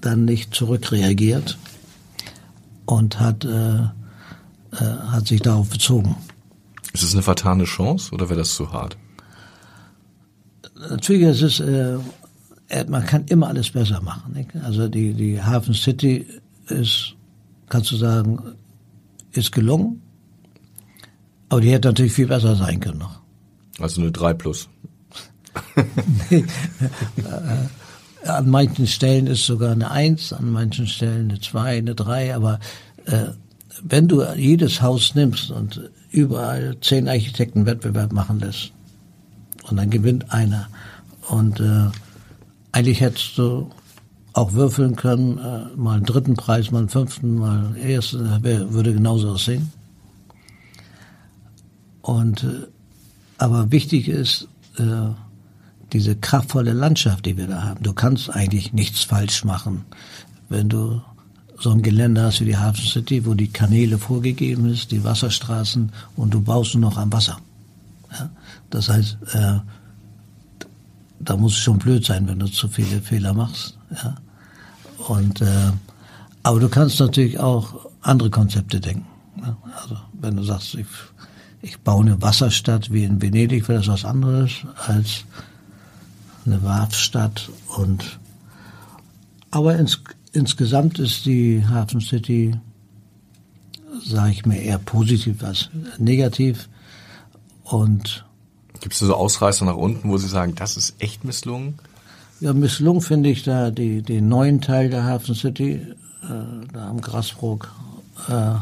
dann 0.00 0.26
nicht 0.26 0.54
zurückreagiert 0.54 1.56
und 2.84 3.18
hat, 3.20 3.44
äh, 3.44 3.78
äh, 3.78 3.88
hat 4.72 5.26
sich 5.26 5.40
darauf 5.40 5.70
bezogen. 5.70 6.16
Ist 6.92 7.02
es 7.02 7.14
eine 7.14 7.22
vertane 7.22 7.64
Chance 7.64 8.12
oder 8.12 8.28
wäre 8.28 8.38
das 8.38 8.54
zu 8.54 8.72
hart? 8.72 8.96
Natürlich 10.90 11.22
ist 11.22 11.42
es, 11.42 11.60
äh, 11.60 11.98
man 12.88 13.04
kann 13.04 13.24
immer 13.26 13.48
alles 13.48 13.70
besser 13.70 14.00
machen. 14.02 14.32
Nicht? 14.34 14.50
Also 14.62 14.88
die, 14.88 15.14
die 15.14 15.42
Hafen 15.42 15.74
City 15.74 16.26
ist, 16.68 17.14
kannst 17.68 17.90
du 17.92 17.96
sagen, 17.96 18.38
ist 19.32 19.52
gelungen, 19.52 20.02
aber 21.48 21.60
die 21.60 21.70
hätte 21.70 21.88
natürlich 21.88 22.12
viel 22.12 22.26
besser 22.26 22.56
sein 22.56 22.80
können 22.80 22.98
noch. 22.98 23.20
Also 23.78 24.00
eine 24.00 24.12
3 24.12 24.34
plus. 24.34 24.68
nee, 26.30 26.44
an 28.24 28.50
manchen 28.50 28.86
Stellen 28.86 29.26
ist 29.26 29.46
sogar 29.46 29.72
eine 29.72 29.90
Eins, 29.90 30.32
an 30.32 30.50
manchen 30.50 30.86
Stellen 30.86 31.30
eine 31.30 31.40
Zwei, 31.40 31.78
eine 31.78 31.94
Drei, 31.94 32.34
aber 32.34 32.58
äh, 33.06 33.26
wenn 33.82 34.08
du 34.08 34.24
jedes 34.34 34.82
Haus 34.82 35.14
nimmst 35.14 35.50
und 35.50 35.90
überall 36.10 36.76
zehn 36.80 37.08
Architekten 37.08 37.66
Wettbewerb 37.66 38.12
machen 38.12 38.40
lässt 38.40 38.72
und 39.68 39.76
dann 39.76 39.90
gewinnt 39.90 40.32
einer 40.32 40.68
und 41.28 41.60
äh, 41.60 41.90
eigentlich 42.72 43.00
hättest 43.00 43.38
du 43.38 43.70
auch 44.32 44.52
würfeln 44.52 44.96
können, 44.96 45.38
äh, 45.38 45.76
mal 45.76 45.96
einen 45.96 46.04
dritten 46.04 46.34
Preis, 46.34 46.70
mal 46.70 46.80
einen 46.80 46.88
fünften, 46.88 47.36
mal 47.36 47.66
einen 47.66 47.76
ersten, 47.76 48.42
würde 48.42 48.92
genauso 48.92 49.30
aussehen. 49.30 49.72
Und 52.02 52.44
äh, 52.44 52.66
aber 53.38 53.72
wichtig 53.72 54.08
ist, 54.08 54.48
äh, 54.78 55.08
diese 55.92 56.16
kraftvolle 56.16 56.72
Landschaft, 56.72 57.26
die 57.26 57.36
wir 57.36 57.46
da 57.46 57.62
haben. 57.62 57.82
Du 57.82 57.92
kannst 57.92 58.30
eigentlich 58.30 58.72
nichts 58.72 59.04
falsch 59.04 59.44
machen, 59.44 59.84
wenn 60.48 60.68
du 60.68 61.00
so 61.58 61.70
ein 61.70 61.82
Gelände 61.82 62.22
hast 62.22 62.40
wie 62.40 62.46
die 62.46 62.56
Hafen 62.56 62.84
City, 62.84 63.24
wo 63.24 63.34
die 63.34 63.48
Kanäle 63.48 63.98
vorgegeben 63.98 64.68
ist, 64.68 64.90
die 64.90 65.04
Wasserstraßen 65.04 65.92
und 66.16 66.34
du 66.34 66.40
baust 66.42 66.74
nur 66.74 66.90
noch 66.90 66.98
am 66.98 67.12
Wasser. 67.12 67.38
Das 68.70 68.88
heißt, 68.88 69.18
äh, 69.32 69.58
da 71.18 71.36
muss 71.36 71.52
es 71.52 71.58
schon 71.58 71.78
blöd 71.78 72.04
sein, 72.04 72.28
wenn 72.28 72.38
du 72.38 72.46
zu 72.46 72.68
viele 72.68 73.00
Fehler 73.00 73.32
machst. 73.32 73.78
Ja? 73.90 74.16
Und 75.08 75.40
äh, 75.40 75.72
aber 76.42 76.60
du 76.60 76.68
kannst 76.68 77.00
natürlich 77.00 77.38
auch 77.38 77.86
andere 78.02 78.30
Konzepte 78.30 78.80
denken. 78.80 79.06
Ja? 79.38 79.56
Also 79.82 79.96
wenn 80.12 80.36
du 80.36 80.42
sagst, 80.42 80.74
ich, 80.74 80.86
ich 81.62 81.78
baue 81.80 82.04
eine 82.04 82.20
Wasserstadt 82.22 82.92
wie 82.92 83.04
in 83.04 83.20
Venedig, 83.20 83.68
wäre 83.68 83.80
das 83.80 83.88
was 83.88 84.04
anderes 84.04 84.52
als 84.86 85.24
eine 86.44 86.62
Warfstadt 86.62 87.50
und 87.76 88.18
aber 89.50 89.76
ins, 89.76 90.02
insgesamt 90.32 90.98
ist 90.98 91.24
die 91.24 91.64
Hafen 91.66 92.00
City, 92.00 92.54
sage 94.04 94.32
ich 94.32 94.44
mir, 94.44 94.60
eher 94.60 94.78
positiv 94.78 95.42
als 95.42 95.70
negativ. 95.98 96.68
Und 97.62 98.25
gibt 98.80 98.94
es 98.94 99.00
so 99.00 99.14
Ausreißer 99.14 99.64
nach 99.64 99.76
unten, 99.76 100.08
wo 100.08 100.18
Sie 100.18 100.28
sagen, 100.28 100.54
das 100.54 100.76
ist 100.76 100.94
echt 100.98 101.24
misslungen? 101.24 101.74
Ja, 102.40 102.52
misslungen 102.52 103.00
finde 103.00 103.30
ich 103.30 103.42
da 103.42 103.70
die, 103.70 104.02
den 104.02 104.28
neuen 104.28 104.60
Teil 104.60 104.90
der 104.90 105.04
Hafen 105.04 105.34
City, 105.34 105.80
äh, 106.22 106.66
da 106.72 106.88
am 106.88 107.00
Grasbrook, 107.00 107.72
äh, 108.28 108.54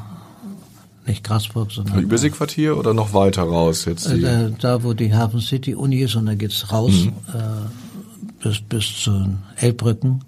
nicht 1.06 1.24
Grasburg, 1.24 1.70
sondern. 1.70 2.00
Überseequartier 2.00 2.78
oder 2.78 2.94
noch 2.94 3.12
weiter 3.12 3.42
raus 3.42 3.84
jetzt? 3.84 4.06
Äh, 4.06 4.52
da, 4.58 4.82
wo 4.82 4.94
die 4.94 5.14
Hafen 5.14 5.40
City 5.40 5.74
Uni 5.74 5.98
ist 5.98 6.14
und 6.14 6.26
da 6.26 6.34
geht's 6.34 6.72
raus 6.72 6.92
mhm. 6.92 7.12
äh, 7.34 8.42
bis, 8.42 8.60
bis 8.60 9.02
zu 9.02 9.36
Elbbrücken. 9.56 10.24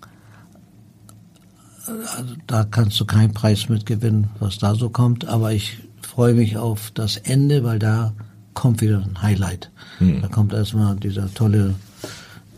Also, 1.87 2.35
da 2.47 2.65
kannst 2.65 2.99
du 3.01 3.05
keinen 3.05 3.33
Preis 3.33 3.69
mitgewinnen, 3.69 4.29
was 4.41 4.59
da 4.59 4.75
so 4.75 4.91
kommt, 4.91 5.25
aber 5.27 5.53
ich 5.53 5.79
freue 6.03 6.35
mich 6.35 6.57
auf 6.57 6.91
das 6.93 7.17
Ende, 7.17 7.63
weil 7.63 7.79
da 7.79 8.13
kommt 8.57 8.81
wieder 8.81 8.99
ein 8.99 9.23
Highlight. 9.23 9.71
Mhm. 10.01 10.23
Da 10.23 10.29
kommt 10.29 10.53
erstmal 10.53 10.97
dieser 10.97 11.33
tolle, 11.33 11.77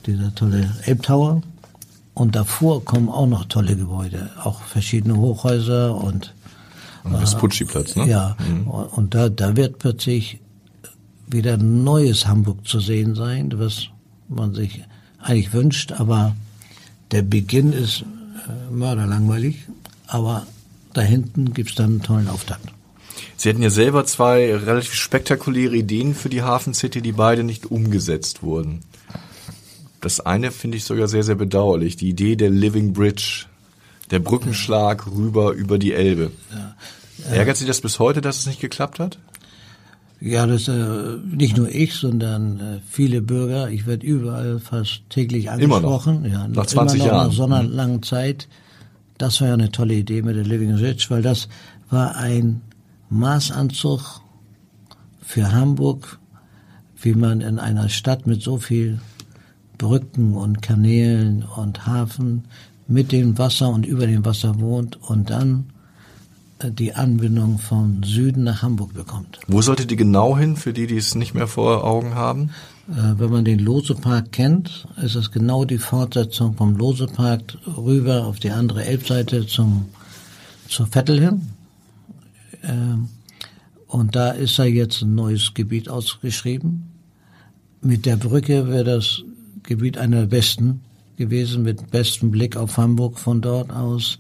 dieser 0.07 0.35
tolle 0.35 0.75
Elbtower 0.87 1.43
und 2.15 2.35
davor 2.35 2.83
kommen 2.85 3.11
auch 3.11 3.27
noch 3.27 3.45
tolle 3.45 3.77
Gebäude, 3.77 4.31
auch 4.43 4.63
verschiedene 4.63 5.17
Hochhäuser 5.17 5.95
und 5.95 6.33
am 7.05 7.19
Vespucci-Platz, 7.19 7.97
ne? 7.97 8.09
Ja, 8.09 8.37
mhm. 8.39 8.67
und 8.67 9.15
da, 9.15 9.29
da 9.29 9.57
wird 9.57 9.79
plötzlich 9.79 10.41
wieder 11.27 11.57
neues 11.57 12.27
Hamburg 12.27 12.67
zu 12.67 12.81
sehen 12.81 13.15
sein, 13.15 13.53
was 13.57 13.89
man 14.29 14.55
sich 14.55 14.83
eigentlich 15.21 15.53
wünscht, 15.53 15.93
aber 15.93 16.35
der 17.11 17.23
Beginn 17.23 17.73
ist 17.73 18.03
äh, 18.03 18.73
mörderlangweilig, 18.73 19.67
aber 20.07 20.47
da 20.93 21.03
hinten 21.03 21.53
gibt's 21.55 21.75
dann 21.75 21.91
einen 21.91 22.03
tollen 22.03 22.29
Auftakt. 22.29 22.69
Sie 23.39 23.49
hatten 23.49 23.63
ja 23.63 23.71
selber 23.71 24.05
zwei 24.05 24.53
relativ 24.53 24.95
spektakuläre 24.95 25.77
Ideen 25.77 26.17
für 26.17 26.29
die 26.29 26.43
Hafen 26.43 26.75
City, 26.75 27.01
die 27.01 27.13
beide 27.13 27.45
nicht 27.45 27.67
umgesetzt 27.67 28.43
wurden. 28.43 28.81
Das 30.01 30.19
eine 30.19 30.51
finde 30.51 30.77
ich 30.77 30.85
sogar 30.85 31.07
sehr, 31.07 31.23
sehr 31.23 31.37
bedauerlich. 31.37 31.97
Die 31.97 32.09
Idee 32.09 32.35
der 32.35 32.51
Living 32.51 32.93
Bridge, 32.93 33.47
der 34.11 34.19
Brückenschlag 34.19 35.07
rüber 35.07 35.53
über 35.53 35.79
die 35.79 35.93
Elbe. 35.93 36.33
Ja. 36.51 37.33
Ärgert 37.33 37.57
Sie 37.57 37.67
das 37.67 37.81
bis 37.81 38.01
heute, 38.01 38.21
dass 38.21 38.41
es 38.41 38.47
nicht 38.47 38.61
geklappt 38.61 38.99
hat? 38.99 39.21
Ja, 40.21 40.49
das 40.49 40.67
äh, 40.67 41.19
nicht 41.25 41.57
nur 41.57 41.69
ich, 41.69 41.95
sondern 41.95 42.59
äh, 42.59 42.81
viele 42.91 43.23
Bürger. 43.23 43.71
Ich 43.71 43.87
werde 43.87 44.05
überall 44.05 44.59
fast 44.59 45.03
täglich 45.11 45.49
angesprochen. 45.49 46.25
Immer 46.25 46.29
noch. 46.29 46.43
Ja, 46.43 46.49
nach 46.49 46.67
20 46.67 47.05
Jahren. 47.05 47.29
Nach 47.29 47.33
so 47.33 47.45
einer 47.45 47.63
mhm. 47.63 47.73
langen 47.73 48.03
Zeit. 48.03 48.49
Das 49.17 49.41
war 49.41 49.49
ja 49.49 49.55
eine 49.55 49.71
tolle 49.71 49.95
Idee 49.95 50.23
mit 50.23 50.35
der 50.35 50.45
Living 50.45 50.75
Ridge, 50.75 51.07
weil 51.11 51.23
das 51.23 51.49
war 51.89 52.17
ein 52.17 52.63
Maßanzug 53.11 54.21
für 55.21 55.53
Hamburg, 55.53 56.19
wie 57.01 57.15
man 57.15 57.41
in 57.41 57.59
einer 57.59 57.89
Stadt 57.89 58.27
mit 58.27 58.43
so 58.43 58.59
viel 58.59 59.01
Brücken 59.77 60.35
und 60.35 60.63
Kanälen 60.63 61.45
und 61.45 61.87
Hafen 61.87 62.45
mit 62.89 63.13
dem 63.13 63.39
Wasser 63.39 63.69
und 63.69 63.87
über 63.87 64.07
dem 64.07 64.25
Wasser 64.25 64.59
wohnt 64.61 64.97
und 65.03 65.31
dann 65.31 65.71
die 66.65 66.95
Anbindung 66.95 67.59
von 67.59 68.03
Süden 68.03 68.45
nach 68.45 68.63
Hamburg 68.63 68.95
bekommt. 68.95 69.39
Wo 69.47 69.63
sollte 69.63 69.87
die 69.87 69.97
genau 69.97 70.37
hin, 70.37 70.57
für 70.57 70.73
die, 70.73 70.87
die 70.87 70.97
es 70.97 71.15
nicht 71.15 71.35
mehr 71.35 71.47
vor 71.47 71.85
Augen 71.85 72.15
haben? 72.15 72.51
Äh, 72.89 73.19
wenn 73.19 73.31
man 73.31 73.45
den 73.45 73.61
Losepark 73.61 74.33
kennt, 74.33 74.89
ist 75.01 75.15
es 75.15 75.31
genau 75.31 75.65
die 75.65 75.79
Fortsetzung 75.79 76.55
vom 76.55 76.77
Losepark 76.77 77.57
rüber 77.77 78.27
auf 78.27 78.41
die 78.41 78.51
andere 78.51 78.85
Elbseite 78.85 79.47
zum, 79.47 79.87
zur 80.69 80.87
Vettel 80.87 81.21
hin. 81.21 81.43
Ähm, 82.63 83.09
und 83.87 84.17
da 84.17 84.31
ist 84.31 84.57
ja 84.59 84.65
jetzt 84.65 85.03
ein 85.03 85.15
neues 85.15 85.55
Gebiet 85.55 85.89
ausgeschrieben. 85.89 86.91
Mit 87.81 88.07
der 88.07 88.17
Brücke 88.17 88.69
wäre 88.69 88.85
das 88.85 89.23
Gebiet 89.63 89.99
einer 89.99 90.27
besten 90.27 90.81
gewesen, 91.17 91.63
mit 91.63 91.91
bestem 91.91 92.31
Blick 92.31 92.57
auf 92.57 92.77
Hamburg 92.77 93.19
von 93.19 93.41
dort 93.41 93.71
aus 93.71 94.19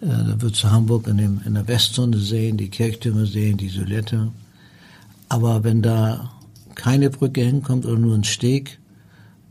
äh, 0.00 0.06
da 0.06 0.40
wird 0.40 0.56
zu 0.56 0.70
Hamburg 0.70 1.06
in, 1.08 1.16
dem, 1.16 1.40
in 1.44 1.54
der 1.54 1.66
Westzone 1.66 2.18
sehen, 2.18 2.56
die 2.56 2.68
Kirchtürme 2.68 3.26
sehen, 3.26 3.56
die 3.56 3.68
Silhouette. 3.68 4.30
Aber 5.28 5.64
wenn 5.64 5.82
da 5.82 6.32
keine 6.74 7.10
Brücke 7.10 7.42
hinkommt 7.42 7.84
oder 7.84 7.98
nur 7.98 8.14
ein 8.14 8.24
Steg, 8.24 8.78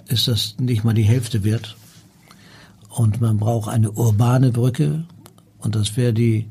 ist 0.07 0.27
das 0.27 0.55
nicht 0.57 0.83
mal 0.83 0.93
die 0.93 1.03
Hälfte 1.03 1.43
wert. 1.43 1.75
Und 2.89 3.19
man 3.21 3.37
braucht 3.37 3.69
eine 3.69 3.91
urbane 3.91 4.51
Brücke. 4.51 5.03
Und 5.59 5.75
das 5.75 5.97
wäre 5.97 6.13
die, 6.13 6.47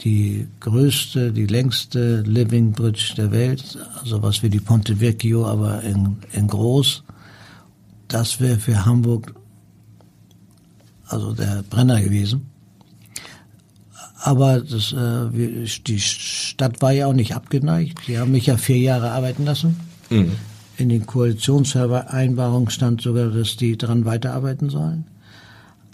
die 0.00 0.46
größte, 0.60 1.32
die 1.32 1.46
längste 1.46 2.20
Living 2.22 2.72
Bridge 2.72 3.14
der 3.16 3.30
Welt. 3.30 3.78
Also 4.00 4.22
was 4.22 4.42
wie 4.42 4.50
die 4.50 4.60
Ponte 4.60 5.00
Vecchio, 5.00 5.46
aber 5.46 5.82
in, 5.82 6.18
in 6.32 6.46
groß. 6.48 7.02
Das 8.08 8.40
wäre 8.40 8.58
für 8.58 8.84
Hamburg 8.84 9.34
also 11.08 11.32
der 11.32 11.64
Brenner 11.68 12.00
gewesen. 12.00 12.50
Aber 14.22 14.60
das, 14.60 14.92
äh, 14.92 15.66
die 15.86 16.00
Stadt 16.00 16.82
war 16.82 16.92
ja 16.92 17.06
auch 17.06 17.12
nicht 17.12 17.34
abgeneigt. 17.34 18.00
Sie 18.06 18.18
haben 18.18 18.32
mich 18.32 18.46
ja 18.46 18.56
vier 18.56 18.78
Jahre 18.78 19.12
arbeiten 19.12 19.44
lassen. 19.44 19.76
Mhm. 20.10 20.32
In 20.78 20.88
den 20.88 21.06
Koalitionsvereinbarungen 21.06 22.70
stand 22.70 23.00
sogar, 23.00 23.30
dass 23.30 23.56
die 23.56 23.78
daran 23.78 24.04
weiterarbeiten 24.04 24.68
sollen. 24.68 25.04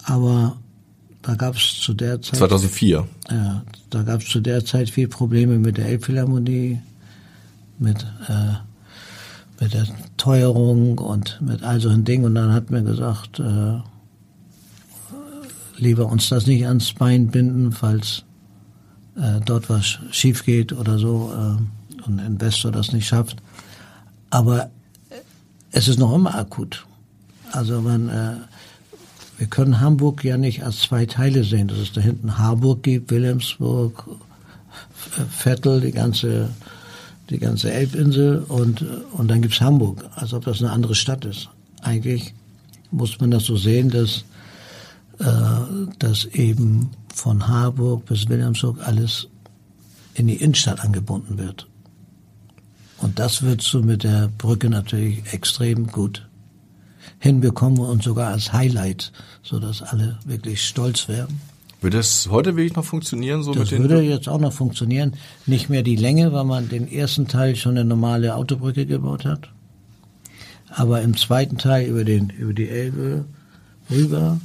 Aber 0.04 0.56
da 1.22 1.34
gab 1.34 1.56
es 1.56 1.80
zu 1.80 1.94
der 1.94 2.20
Zeit 2.20 2.38
2004. 2.38 3.06
Ja, 3.30 3.62
da 3.90 4.02
gab 4.02 4.22
es 4.22 4.28
zu 4.28 4.40
der 4.40 4.64
Zeit 4.64 4.90
viel 4.90 5.08
Probleme 5.08 5.58
mit 5.58 5.78
der 5.78 5.86
Elbphilharmonie, 5.86 6.80
mit 7.78 8.02
äh, 8.28 8.54
mit 9.62 9.74
der 9.74 9.86
Teuerung 10.16 10.98
und 10.98 11.40
mit 11.40 11.62
all 11.62 11.80
solchen 11.80 12.04
Dingen. 12.04 12.24
Und 12.24 12.34
dann 12.34 12.52
hat 12.52 12.70
man 12.70 12.84
gesagt, 12.84 13.38
äh, 13.38 13.78
lieber 15.76 16.06
uns 16.06 16.28
das 16.28 16.46
nicht 16.46 16.66
ans 16.66 16.92
Bein 16.92 17.28
binden, 17.28 17.70
falls 17.70 18.24
äh, 19.16 19.40
dort 19.44 19.70
was 19.70 19.98
schief 20.10 20.44
geht 20.44 20.72
oder 20.72 20.98
so 20.98 21.32
äh, 21.32 22.04
und 22.06 22.18
ein 22.18 22.26
Investor 22.26 22.72
das 22.72 22.92
nicht 22.92 23.06
schafft. 23.06 23.36
Aber 24.30 24.70
es 25.70 25.86
ist 25.86 25.98
noch 25.98 26.12
immer 26.12 26.34
akut. 26.34 26.84
Also 27.52 27.80
man, 27.80 28.10
wir 29.38 29.46
können 29.46 29.80
Hamburg 29.80 30.24
ja 30.24 30.36
nicht 30.36 30.62
als 30.64 30.80
zwei 30.80 31.06
Teile 31.06 31.44
sehen, 31.44 31.68
dass 31.68 31.78
es 31.78 31.92
da 31.92 32.00
hinten 32.00 32.38
Harburg 32.38 32.82
gibt, 32.82 33.10
Wilhelmsburg, 33.10 34.06
Vettel, 35.30 35.80
die 35.80 35.92
ganze, 35.92 36.50
die 37.30 37.38
ganze 37.38 37.72
Elbinsel 37.72 38.38
und, 38.48 38.84
und 39.12 39.28
dann 39.28 39.42
gibt's 39.42 39.60
Hamburg, 39.60 40.04
als 40.14 40.32
ob 40.32 40.44
das 40.44 40.60
eine 40.62 40.70
andere 40.70 40.94
Stadt 40.94 41.24
ist. 41.24 41.48
Eigentlich 41.82 42.34
muss 42.90 43.18
man 43.20 43.30
das 43.30 43.44
so 43.44 43.56
sehen, 43.56 43.90
dass, 43.90 44.24
äh, 45.18 45.86
dass 45.98 46.26
eben 46.26 46.90
von 47.12 47.48
Harburg 47.48 48.06
bis 48.06 48.28
Wilhelmsburg 48.28 48.78
alles 48.86 49.28
in 50.14 50.26
die 50.26 50.36
Innenstadt 50.36 50.80
angebunden 50.80 51.38
wird. 51.38 51.66
Und 52.98 53.18
das 53.18 53.42
wird 53.42 53.62
so 53.62 53.82
mit 53.82 54.04
der 54.04 54.28
Brücke 54.38 54.70
natürlich 54.70 55.32
extrem 55.32 55.88
gut 55.88 56.28
hinbekommen 57.22 57.78
und 57.78 58.02
sogar 58.02 58.32
als 58.32 58.52
Highlight, 58.52 59.12
so 59.44 59.60
dass 59.60 59.80
alle 59.80 60.18
wirklich 60.24 60.66
stolz 60.66 61.08
werden. 61.08 61.40
Würde 61.80 61.98
das 61.98 62.28
heute 62.28 62.56
wirklich 62.56 62.74
noch 62.74 62.84
funktionieren? 62.84 63.44
So 63.44 63.54
das 63.54 63.70
mit 63.70 63.80
würde 63.80 64.02
jetzt 64.02 64.28
auch 64.28 64.40
noch 64.40 64.52
funktionieren. 64.52 65.14
Nicht 65.46 65.68
mehr 65.68 65.84
die 65.84 65.94
Länge, 65.94 66.32
weil 66.32 66.44
man 66.44 66.68
den 66.68 66.90
ersten 66.90 67.28
Teil 67.28 67.54
schon 67.54 67.72
eine 67.72 67.84
normale 67.84 68.34
Autobrücke 68.34 68.86
gebaut 68.86 69.24
hat. 69.24 69.48
Aber 70.68 71.00
im 71.02 71.16
zweiten 71.16 71.58
Teil 71.58 71.86
über, 71.86 72.04
den, 72.04 72.30
über 72.30 72.54
die 72.54 72.68
Elbe 72.68 73.24
rüber 73.88 74.40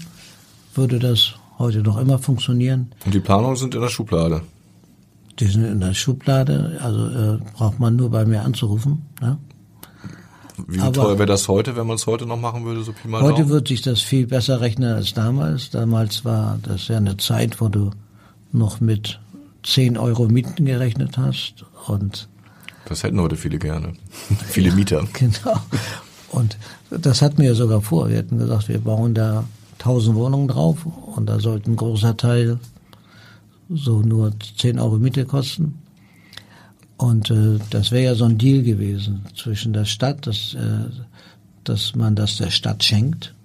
würde 0.75 0.99
das 0.99 1.33
heute 1.57 1.79
noch 1.79 1.97
immer 1.97 2.19
funktionieren. 2.19 2.91
Und 3.05 3.15
die 3.15 3.19
Planungen 3.19 3.55
sind 3.55 3.73
in 3.73 3.81
der 3.81 3.89
Schublade? 3.89 4.41
Die 5.39 5.47
sind 5.47 5.65
in 5.65 5.79
der 5.79 5.95
Schublade, 5.95 6.79
also 6.81 7.07
äh, 7.07 7.39
braucht 7.55 7.79
man 7.79 7.95
nur 7.95 8.11
bei 8.11 8.25
mir 8.25 8.43
anzurufen. 8.43 9.03
Ne? 9.19 9.37
Wie 10.65 10.79
Aber 10.79 10.91
teuer 10.91 11.17
wäre 11.19 11.27
das 11.27 11.47
heute, 11.47 11.75
wenn 11.75 11.85
man 11.85 11.95
es 11.95 12.07
heute 12.07 12.25
noch 12.25 12.39
machen 12.39 12.65
würde, 12.65 12.81
so 12.83 12.91
Pi 12.91 13.07
mal 13.07 13.21
Heute 13.21 13.41
Daumen? 13.41 13.49
wird 13.49 13.67
sich 13.67 13.81
das 13.81 14.01
viel 14.01 14.25
besser 14.25 14.59
rechnen 14.61 14.93
als 14.93 15.13
damals. 15.13 15.69
Damals 15.69 16.25
war 16.25 16.57
das 16.63 16.87
ja 16.87 16.97
eine 16.97 17.17
Zeit, 17.17 17.61
wo 17.61 17.67
du 17.67 17.91
noch 18.51 18.79
mit 18.79 19.19
10 19.63 19.97
Euro 19.97 20.27
Mieten 20.27 20.65
gerechnet 20.65 21.17
hast 21.17 21.65
und 21.87 22.27
das 22.85 23.03
hätten 23.03 23.19
heute 23.19 23.35
viele 23.35 23.59
gerne. 23.59 23.93
viele 24.47 24.71
Mieter. 24.71 25.05
Genau. 25.13 25.57
Und 26.29 26.57
das 26.89 27.21
hatten 27.21 27.39
wir 27.39 27.49
ja 27.49 27.55
sogar 27.55 27.81
vor. 27.81 28.09
Wir 28.09 28.17
hätten 28.17 28.37
gesagt, 28.37 28.69
wir 28.69 28.79
bauen 28.79 29.13
da 29.13 29.43
1000 29.79 30.15
Wohnungen 30.15 30.47
drauf 30.47 30.85
und 30.85 31.27
da 31.27 31.39
sollte 31.39 31.69
ein 31.69 31.75
großer 31.75 32.15
Teil 32.17 32.59
so 33.69 34.01
nur 34.01 34.31
10 34.57 34.79
Euro 34.79 34.97
Miete 34.97 35.25
kosten. 35.25 35.79
Und 36.97 37.29
äh, 37.29 37.59
das 37.69 37.91
wäre 37.91 38.05
ja 38.05 38.15
so 38.15 38.25
ein 38.25 38.37
Deal 38.37 38.63
gewesen 38.63 39.23
zwischen 39.35 39.71
der 39.73 39.85
Stadt, 39.85 40.25
dass, 40.25 40.55
äh, 40.55 40.89
dass 41.63 41.95
man 41.95 42.15
das 42.15 42.37
der 42.37 42.49
Stadt 42.49 42.83
schenkt, 42.83 43.35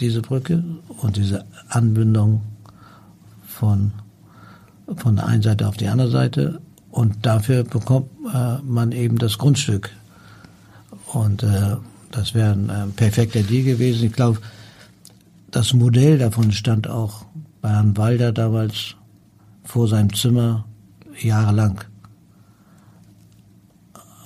diese 0.00 0.22
Brücke, 0.22 0.64
und 1.02 1.16
diese 1.16 1.44
Anbindung 1.68 2.40
von, 3.46 3.92
von 4.96 5.16
der 5.16 5.26
einen 5.26 5.42
Seite 5.42 5.68
auf 5.68 5.76
die 5.76 5.88
andere 5.88 6.10
Seite. 6.10 6.60
Und 6.90 7.24
dafür 7.24 7.64
bekommt 7.64 8.08
äh, 8.34 8.58
man 8.64 8.92
eben 8.92 9.18
das 9.18 9.36
Grundstück. 9.36 9.90
Und 11.12 11.42
äh, 11.42 11.76
das 12.10 12.34
wäre 12.34 12.52
ein 12.52 12.70
äh, 12.70 12.86
perfekter 12.96 13.42
Deal 13.42 13.64
gewesen. 13.64 14.06
Ich 14.06 14.12
glaube, 14.12 14.40
das 15.50 15.74
Modell 15.74 16.18
davon 16.18 16.50
stand 16.52 16.88
auch 16.88 17.24
bei 17.60 17.68
Herrn 17.68 17.96
Walder 17.96 18.32
damals 18.32 18.96
vor 19.64 19.86
seinem 19.86 20.14
Zimmer 20.14 20.64
jahrelang. 21.20 21.84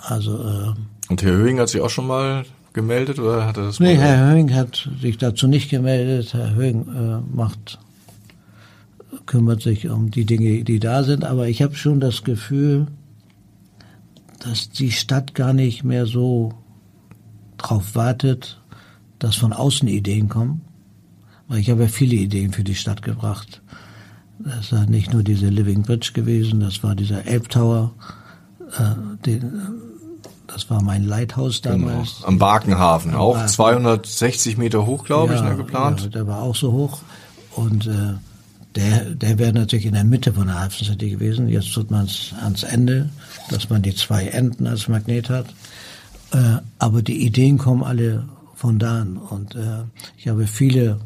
Also 0.07 0.39
äh, 0.39 0.75
und 1.09 1.23
Herr 1.23 1.33
Höhing 1.33 1.59
hat 1.61 1.69
sich 1.69 1.81
auch 1.81 1.91
schon 1.91 2.07
mal 2.07 2.45
gemeldet 2.73 3.19
oder 3.19 3.47
hat 3.47 3.57
er 3.57 3.65
das? 3.65 3.81
Nee, 3.81 3.97
Herr 3.97 4.31
Höhing 4.31 4.55
hat 4.55 4.89
sich 5.01 5.19
dazu 5.19 5.47
nicht 5.47 5.71
gemeldet. 5.71 6.35
Herr 6.35 6.55
Höhing 6.55 6.87
äh, 6.89 7.37
macht 7.37 7.79
kümmert 9.27 9.63
sich 9.63 9.89
um 9.89 10.11
die 10.11 10.25
Dinge, 10.25 10.65
die 10.65 10.79
da 10.79 11.03
sind. 11.03 11.25
Aber 11.25 11.49
ich 11.49 11.63
habe 11.63 11.75
schon 11.75 12.01
das 12.01 12.25
Gefühl, 12.25 12.87
dass 14.41 14.71
die 14.71 14.93
Stadt 14.93 15.35
gar 15.35 15.53
nicht 15.53 15.85
mehr 15.85 16.07
so 16.07 16.53
drauf 17.57 17.95
wartet, 17.95 18.61
dass 19.19 19.37
von 19.37 19.53
außen 19.53 19.89
Ideen 19.89 20.29
kommen. 20.29 20.63
Weil 21.49 21.61
ich 21.61 21.71
habe 21.71 21.83
ja 21.83 21.89
viele 21.89 22.17
Ideen 22.17 22.53
für 22.53 22.65
die 22.65 22.75
Stadt 22.75 23.03
gebracht. 23.03 23.63
Das 24.39 24.73
war 24.73 24.87
nicht 24.87 25.13
nur 25.13 25.23
diese 25.23 25.49
Living 25.49 25.83
Bridge 25.83 26.11
gewesen, 26.13 26.61
das 26.61 26.83
war 26.83 26.95
dieser 26.95 27.25
Elbtower, 27.25 27.95
äh, 28.77 29.25
den, 29.25 29.53
das 30.47 30.69
war 30.71 30.83
mein 30.83 31.05
Lighthouse 31.05 31.63
genau. 31.63 31.89
damals. 31.89 32.17
Genau. 32.17 32.29
Am 32.29 32.39
Barkenhafen, 32.39 33.15
Am 33.15 33.21
auch 33.21 33.35
Barken. 33.35 33.49
260 33.49 34.57
Meter 34.57 34.87
hoch, 34.87 35.05
glaube 35.05 35.35
ja, 35.35 35.41
ich, 35.41 35.49
ne, 35.49 35.57
geplant. 35.57 36.03
Ja, 36.03 36.09
der 36.09 36.27
war 36.27 36.43
auch 36.43 36.57
so 36.57 36.73
hoch. 36.73 37.01
Und 37.57 37.87
äh, 37.87 38.15
der, 38.75 39.15
der 39.15 39.39
wäre 39.39 39.53
natürlich 39.53 39.87
in 39.87 39.95
der 39.95 40.05
Mitte 40.05 40.33
von 40.33 40.49
der 40.49 40.61
Hafencity 40.61 41.11
gewesen. 41.11 41.49
Jetzt 41.49 41.73
tut 41.73 41.91
man 41.91 42.07
es 42.07 42.33
ans 42.41 42.63
Ende, 42.63 43.09
dass 43.51 43.71
man 43.71 43.83
die 43.83 43.95
zwei 43.95 44.27
Enden 44.27 44.67
als 44.67 44.89
Magnet 44.89 45.31
hat. 45.31 45.47
Äh, 46.33 46.59
aber 46.79 47.03
die 47.03 47.25
Ideen 47.25 47.59
kommen 47.59 47.85
alle 47.85 48.29
von 48.55 48.79
da 48.79 49.03
an. 49.03 49.17
Und 49.17 49.55
äh, 49.55 49.85
ich 50.17 50.29
habe 50.29 50.47
viele 50.47 50.99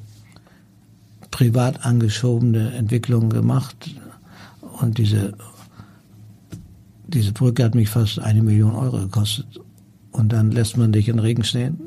privat 1.31 1.85
angeschobene 1.85 2.73
Entwicklungen 2.73 3.31
gemacht. 3.31 3.91
Und 4.81 4.99
diese 4.99 5.35
diese 7.09 7.33
Brücke 7.33 7.65
hat 7.65 7.75
mich 7.75 7.89
fast 7.89 8.19
eine 8.19 8.43
Million 8.43 8.75
Euro 8.75 8.99
gekostet. 8.99 9.47
Und 10.13 10.33
dann 10.33 10.51
lässt 10.51 10.77
man 10.77 10.93
dich 10.93 11.09
in 11.09 11.19
Regen 11.19 11.45
stehen. 11.45 11.79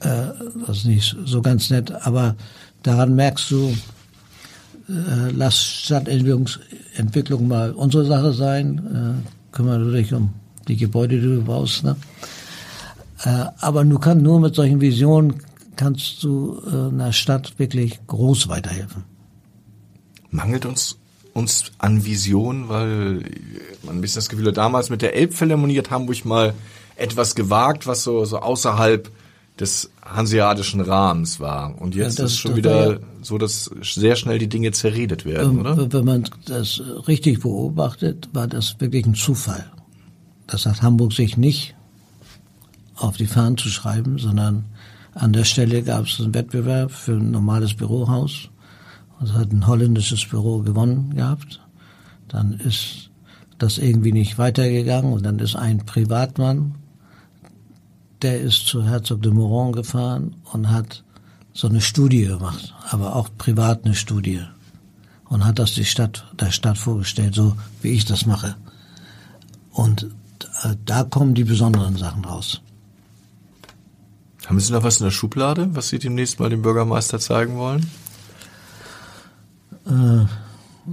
Äh, 0.00 0.28
das 0.66 0.78
ist 0.78 0.84
nicht 0.86 1.16
so 1.24 1.42
ganz 1.42 1.70
nett, 1.70 1.90
aber 1.90 2.36
daran 2.82 3.14
merkst 3.14 3.50
du, 3.50 3.74
äh, 4.88 5.30
lass 5.32 5.58
Stadtentwicklung 5.58 7.48
mal 7.48 7.72
unsere 7.72 8.04
Sache 8.04 8.32
sein, 8.32 9.22
äh, 9.24 9.54
kümmere 9.54 9.92
dich 9.92 10.12
um 10.12 10.30
die 10.68 10.76
Gebäude, 10.76 11.20
die 11.20 11.26
du 11.26 11.42
baust. 11.42 11.84
Ne? 11.84 11.96
Äh, 13.24 13.46
aber 13.60 13.84
du 13.84 13.98
kannst 13.98 14.22
nur 14.22 14.40
mit 14.40 14.54
solchen 14.54 14.80
Visionen 14.80 15.34
kannst 15.76 16.22
du 16.22 16.60
äh, 16.66 16.92
einer 16.92 17.12
Stadt 17.12 17.58
wirklich 17.58 18.00
groß 18.06 18.48
weiterhelfen. 18.48 19.04
Mangelt 20.30 20.66
uns 20.66 20.98
uns 21.34 21.72
an 21.78 22.04
Vision, 22.04 22.68
weil 22.68 23.22
man 23.82 23.96
ein 23.96 24.00
bisschen 24.00 24.18
das 24.18 24.28
Gefühl 24.28 24.48
hat, 24.48 24.56
damals 24.56 24.90
mit 24.90 25.02
der 25.02 25.14
Elbphilharmonie 25.14 25.78
hat 25.78 25.90
Hamburg 25.90 26.24
mal 26.24 26.54
etwas 26.96 27.34
gewagt, 27.34 27.86
was 27.86 28.02
so, 28.02 28.24
so 28.24 28.38
außerhalb 28.38 29.10
des 29.58 29.90
hanseatischen 30.04 30.80
Rahmens 30.80 31.40
war. 31.40 31.80
Und 31.80 31.94
jetzt 31.94 32.18
ja, 32.18 32.24
das, 32.24 32.32
ist 32.32 32.38
schon 32.38 32.56
wieder 32.56 32.92
ja, 32.92 32.98
so, 33.22 33.38
dass 33.38 33.70
sehr 33.82 34.16
schnell 34.16 34.38
die 34.38 34.48
Dinge 34.48 34.72
zerredet 34.72 35.24
werden, 35.24 35.60
oder? 35.60 35.92
Wenn 35.92 36.04
man 36.04 36.28
das 36.46 36.82
richtig 37.06 37.40
beobachtet, 37.40 38.28
war 38.32 38.46
das 38.46 38.80
wirklich 38.80 39.06
ein 39.06 39.14
Zufall. 39.14 39.70
Das 40.46 40.66
hat 40.66 40.82
Hamburg 40.82 41.12
sich 41.12 41.36
nicht 41.36 41.74
auf 42.96 43.16
die 43.16 43.26
Fahnen 43.26 43.56
zu 43.56 43.68
schreiben, 43.68 44.18
sondern 44.18 44.64
an 45.14 45.32
der 45.32 45.44
Stelle 45.44 45.82
gab 45.82 46.06
es 46.06 46.20
einen 46.20 46.34
Wettbewerb 46.34 46.90
für 46.90 47.12
ein 47.12 47.30
normales 47.30 47.74
Bürohaus 47.74 48.48
also 49.22 49.34
hat 49.34 49.52
ein 49.52 49.68
holländisches 49.68 50.26
Büro 50.26 50.58
gewonnen 50.58 51.14
gehabt. 51.14 51.60
Dann 52.26 52.54
ist 52.54 53.10
das 53.58 53.78
irgendwie 53.78 54.10
nicht 54.10 54.36
weitergegangen 54.36 55.12
und 55.12 55.22
dann 55.24 55.38
ist 55.38 55.54
ein 55.54 55.86
Privatmann, 55.86 56.74
der 58.20 58.40
ist 58.40 58.66
zu 58.66 58.82
Herzog 58.82 59.22
de 59.22 59.30
Meuron 59.30 59.72
gefahren 59.72 60.34
und 60.52 60.70
hat 60.70 61.04
so 61.52 61.68
eine 61.68 61.80
Studie 61.80 62.24
gemacht, 62.24 62.74
aber 62.90 63.14
auch 63.14 63.28
privat 63.38 63.84
eine 63.84 63.94
Studie 63.94 64.40
und 65.28 65.44
hat 65.44 65.60
das 65.60 65.74
die 65.74 65.84
Stadt, 65.84 66.26
der 66.40 66.50
Stadt 66.50 66.78
vorgestellt, 66.78 67.36
so 67.36 67.56
wie 67.80 67.90
ich 67.92 68.04
das 68.04 68.26
mache. 68.26 68.56
Und 69.70 70.10
äh, 70.64 70.74
da 70.84 71.04
kommen 71.04 71.34
die 71.34 71.44
besonderen 71.44 71.96
Sachen 71.96 72.24
raus. 72.24 72.60
Haben 74.46 74.58
Sie 74.58 74.72
noch 74.72 74.82
was 74.82 74.98
in 74.98 75.04
der 75.04 75.12
Schublade, 75.12 75.68
was 75.76 75.90
Sie 75.90 76.00
demnächst 76.00 76.40
mal 76.40 76.50
dem 76.50 76.62
Bürgermeister 76.62 77.20
zeigen 77.20 77.56
wollen? 77.56 77.88
Äh, 79.86 80.26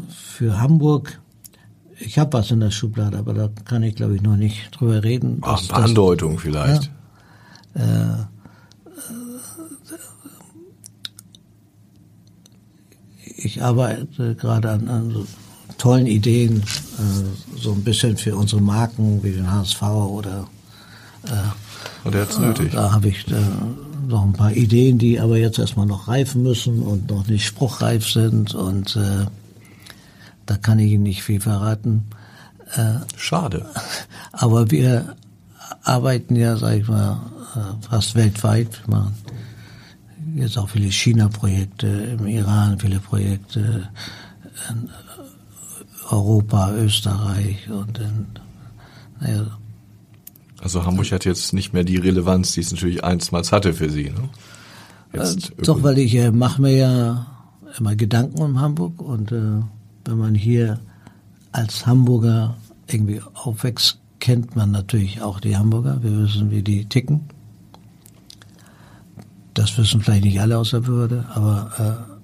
für 0.09 0.59
Hamburg, 0.59 1.19
ich 1.99 2.17
habe 2.17 2.33
was 2.33 2.51
in 2.51 2.59
der 2.59 2.71
Schublade, 2.71 3.17
aber 3.17 3.33
da 3.33 3.49
kann 3.65 3.83
ich 3.83 3.95
glaube 3.95 4.15
ich 4.15 4.21
noch 4.21 4.35
nicht 4.37 4.69
drüber 4.71 5.03
reden. 5.03 5.39
Ach, 5.41 5.61
ein 5.61 5.67
paar 5.67 5.83
Andeutungen 5.83 6.37
vielleicht. 6.37 6.91
Ja, 7.75 8.13
äh, 8.13 8.25
ich 13.37 13.61
arbeite 13.63 14.35
gerade 14.35 14.71
an, 14.71 14.87
an 14.87 15.11
so 15.11 15.25
tollen 15.77 16.07
Ideen, 16.07 16.61
äh, 16.61 17.57
so 17.57 17.71
ein 17.71 17.83
bisschen 17.83 18.17
für 18.17 18.35
unsere 18.35 18.61
Marken 18.61 19.23
wie 19.23 19.31
den 19.31 19.51
HSV 19.51 19.81
oder 19.81 20.47
äh, 21.25 22.07
Und 22.07 22.15
er 22.15 22.21
hat's 22.21 22.37
nötig. 22.37 22.71
Da 22.73 22.91
habe 22.91 23.07
ich 23.07 23.27
äh, 23.31 23.35
noch 24.07 24.23
ein 24.23 24.33
paar 24.33 24.51
Ideen, 24.51 24.97
die 24.97 25.19
aber 25.19 25.37
jetzt 25.37 25.59
erstmal 25.59 25.85
noch 25.85 26.07
reifen 26.07 26.43
müssen 26.43 26.81
und 26.81 27.09
noch 27.09 27.27
nicht 27.27 27.45
spruchreif 27.45 28.07
sind 28.07 28.53
und 28.53 28.95
äh, 28.95 29.25
da 30.45 30.57
kann 30.57 30.79
ich 30.79 30.91
Ihnen 30.91 31.03
nicht 31.03 31.21
viel 31.21 31.39
verraten. 31.39 32.05
Äh, 32.75 32.95
Schade. 33.15 33.65
Aber 34.31 34.71
wir 34.71 35.15
arbeiten 35.83 36.35
ja, 36.35 36.57
sag 36.57 36.77
ich 36.77 36.87
mal, 36.87 37.19
äh, 37.55 37.87
fast 37.87 38.15
weltweit. 38.15 38.81
Wir 38.87 38.95
machen 38.95 39.15
jetzt 40.35 40.57
auch 40.57 40.69
viele 40.69 40.91
China-Projekte, 40.91 41.87
im 41.87 42.27
Iran 42.27 42.79
viele 42.79 42.99
Projekte, 42.99 43.89
in 44.69 44.89
Europa, 46.09 46.73
Österreich 46.73 47.69
und 47.69 47.97
in, 47.99 48.25
naja. 49.19 49.45
Also 50.61 50.85
Hamburg 50.85 51.11
hat 51.11 51.25
jetzt 51.25 51.53
nicht 51.53 51.73
mehr 51.73 51.83
die 51.83 51.97
Relevanz, 51.97 52.53
die 52.53 52.61
es 52.61 52.71
natürlich 52.71 53.03
einstmals 53.03 53.51
hatte 53.51 53.73
für 53.73 53.89
Sie, 53.89 54.09
ne? 54.09 54.29
Jetzt 55.13 55.51
äh, 55.51 55.63
doch, 55.63 55.81
weil 55.83 55.97
ich 55.97 56.15
äh, 56.15 56.31
mache 56.31 56.61
mir 56.61 56.75
ja 56.75 57.27
immer 57.77 57.95
Gedanken 57.95 58.41
um 58.41 58.59
Hamburg 58.59 59.01
und 59.01 59.31
äh, 59.31 59.61
wenn 60.05 60.17
man 60.17 60.35
hier 60.35 60.79
als 61.51 61.85
Hamburger 61.85 62.55
irgendwie 62.87 63.21
aufwächst, 63.33 63.99
kennt 64.19 64.55
man 64.55 64.71
natürlich 64.71 65.21
auch 65.21 65.39
die 65.39 65.57
Hamburger. 65.57 66.01
Wir 66.03 66.17
wissen, 66.17 66.51
wie 66.51 66.61
die 66.61 66.85
ticken. 66.85 67.21
Das 69.53 69.77
wissen 69.77 70.01
vielleicht 70.01 70.25
nicht 70.25 70.39
alle 70.39 70.57
aus 70.57 70.71
der 70.71 70.81
Behörde, 70.81 71.25
aber 71.33 72.07
äh, 72.07 72.19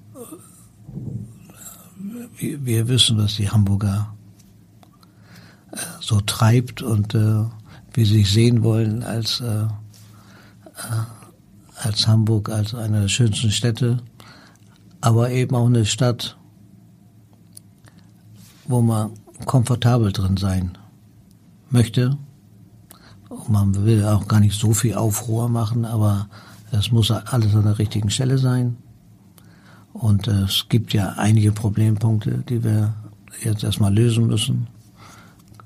wir, 2.38 2.64
wir, 2.64 2.88
wissen, 2.88 3.18
was 3.18 3.36
die 3.36 3.50
Hamburger 3.50 4.14
äh, 5.72 5.76
so 6.00 6.20
treibt 6.20 6.82
und 6.82 7.14
äh, 7.14 7.44
wie 7.96 8.04
sie 8.04 8.18
sich 8.18 8.30
sehen 8.30 8.62
wollen 8.62 9.02
als, 9.02 9.40
äh, 9.40 9.62
äh, 9.64 9.68
als 11.76 12.06
Hamburg, 12.06 12.50
als 12.50 12.74
eine 12.74 13.00
der 13.02 13.08
schönsten 13.08 13.50
Städte, 13.50 13.98
aber 15.00 15.30
eben 15.30 15.56
auch 15.56 15.66
eine 15.66 15.86
Stadt, 15.86 16.36
wo 18.66 18.82
man 18.82 19.12
komfortabel 19.46 20.12
drin 20.12 20.36
sein 20.36 20.76
möchte. 21.70 22.18
Und 23.30 23.48
man 23.48 23.84
will 23.84 24.04
auch 24.04 24.28
gar 24.28 24.40
nicht 24.40 24.58
so 24.58 24.74
viel 24.74 24.94
Aufruhr 24.94 25.48
machen, 25.48 25.84
aber 25.86 26.28
es 26.72 26.92
muss 26.92 27.10
alles 27.10 27.54
an 27.54 27.64
der 27.64 27.78
richtigen 27.78 28.10
Stelle 28.10 28.36
sein. 28.36 28.76
Und 29.94 30.28
es 30.28 30.66
gibt 30.68 30.92
ja 30.92 31.14
einige 31.16 31.52
Problempunkte, 31.52 32.44
die 32.46 32.62
wir 32.62 32.94
jetzt 33.42 33.64
erstmal 33.64 33.94
lösen 33.94 34.26
müssen. 34.26 34.66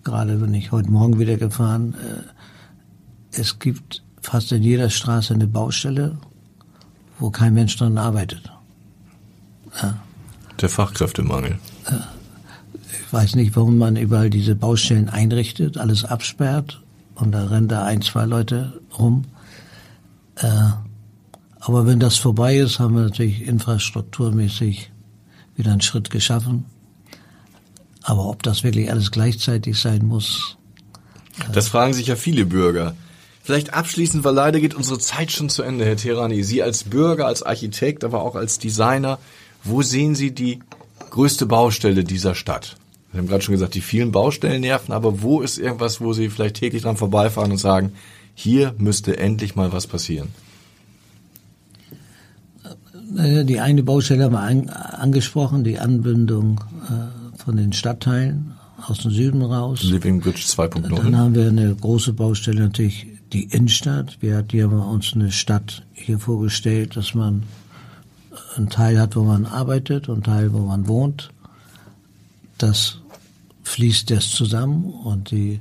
Gerade 0.05 0.37
bin 0.37 0.55
ich 0.55 0.73
heute 0.73 0.91
Morgen 0.91 1.19
wieder 1.19 1.37
gefahren. 1.37 1.95
Äh, 1.95 3.39
es 3.39 3.59
gibt 3.59 4.03
fast 4.23 4.53
in 4.53 4.63
jeder 4.63 4.91
Straße 4.91 5.35
eine 5.35 5.47
Baustelle, 5.47 6.19
wo 7.19 7.31
kein 7.31 7.55
Mensch 7.55 7.77
dran 7.77 7.99
arbeitet. 7.99 8.51
Ja. 9.81 9.97
Der 10.61 10.69
Fachkräftemangel. 10.69 11.59
Ich 12.93 13.13
weiß 13.13 13.35
nicht, 13.37 13.57
warum 13.57 13.79
man 13.79 13.97
überall 13.97 14.31
diese 14.31 14.55
Baustellen 14.55 15.09
einrichtet, 15.09 15.79
alles 15.79 16.05
absperrt 16.05 16.83
und 17.15 17.33
da 17.33 17.47
rennen 17.47 17.69
da 17.69 17.85
ein, 17.85 18.03
zwei 18.03 18.25
Leute 18.25 18.81
rum. 18.99 19.25
Äh, 20.37 20.71
aber 21.61 21.87
wenn 21.87 22.01
das 22.01 22.17
vorbei 22.17 22.57
ist, 22.57 22.79
haben 22.79 22.95
wir 22.95 23.03
natürlich 23.03 23.47
infrastrukturmäßig 23.47 24.91
wieder 25.57 25.73
einen 25.73 25.83
Schritt 25.83 26.11
geschaffen. 26.11 26.65
Aber 28.03 28.27
ob 28.27 28.43
das 28.43 28.65
wirklich 28.65 28.91
alles 28.91 29.11
gleichzeitig 29.11 29.79
sein 29.79 30.05
muss. 30.07 30.57
Äh 31.39 31.53
das 31.53 31.69
fragen 31.69 31.93
sich 31.93 32.07
ja 32.07 32.17
viele 32.17 32.47
Bürger. 32.47 32.95
Vielleicht 33.43 33.75
abschließend, 33.75 34.23
weil 34.25 34.35
leider 34.35 34.61
geht 34.61 34.75
unsere 34.75 34.99
Zeit 34.99 35.33
schon 35.33 35.49
zu 35.49 35.63
Ende, 35.63 35.85
Herr 35.85 35.97
Terani. 35.97 36.43
Sie 36.45 36.63
als 36.63 36.85
Bürger, 36.85 37.27
als 37.27 37.43
Architekt, 37.43 38.05
aber 38.05 38.23
auch 38.23 38.37
als 38.37 38.59
Designer, 38.59 39.19
wo 39.65 39.83
sehen 39.83 40.15
Sie 40.15 40.33
die 40.33 40.61
größte 41.11 41.47
Baustelle 41.47 42.05
dieser 42.05 42.35
Stadt? 42.35 42.77
Wir 43.13 43.19
haben 43.19 43.27
gerade 43.27 43.43
schon 43.43 43.55
gesagt, 43.55 43.75
die 43.75 43.81
vielen 43.81 44.13
Baustellen 44.13 44.61
nerven, 44.61 44.93
aber 44.93 45.23
wo 45.23 45.41
ist 45.41 45.59
irgendwas, 45.59 46.01
wo 46.01 46.13
Sie 46.13 46.29
vielleicht 46.29 46.57
täglich 46.57 46.83
dran 46.83 46.97
vorbeifahren 46.97 47.51
und 47.51 47.59
sagen, 47.59 47.93
hier 48.35 48.75
müsste 48.79 49.19
endlich 49.19 49.57
mal 49.57 49.73
was 49.73 49.87
passieren? 49.87 50.29
Die 53.13 53.59
eine 53.59 53.83
Baustelle 53.83 54.25
haben 54.25 54.35
wir 54.35 54.41
an, 54.41 54.69
angesprochen, 54.69 55.65
die 55.65 55.81
Anbindung 55.81 56.61
äh, 56.89 57.20
von 57.41 57.57
den 57.57 57.73
Stadtteilen 57.73 58.55
aus 58.87 58.99
dem 58.99 59.11
Süden 59.11 59.43
raus. 59.43 59.83
Living 59.83 60.21
Bridge 60.21 60.41
2.0. 60.41 60.95
Dann 60.95 61.17
haben 61.17 61.35
wir 61.35 61.49
eine 61.49 61.75
große 61.75 62.13
Baustelle 62.13 62.63
natürlich 62.63 63.07
die 63.33 63.45
Innenstadt. 63.45 64.19
Wir 64.21 64.37
hatten 64.37 64.57
ja 64.57 64.67
uns 64.67 65.13
eine 65.15 65.31
Stadt 65.33 65.85
hier 65.93 66.19
vorgestellt, 66.19 66.97
dass 66.97 67.15
man 67.15 67.45
einen 68.57 68.69
Teil 68.69 69.01
hat, 69.01 69.17
wo 69.17 69.23
man 69.23 69.47
arbeitet 69.47 70.09
und 70.09 70.27
einen 70.27 70.37
Teil, 70.37 70.53
wo 70.53 70.61
man 70.61 70.89
wohnt. 70.89 71.31
Das 72.59 72.99
fließt 73.63 74.11
jetzt 74.11 74.33
zusammen 74.33 74.85
und 74.85 75.31
die 75.31 75.61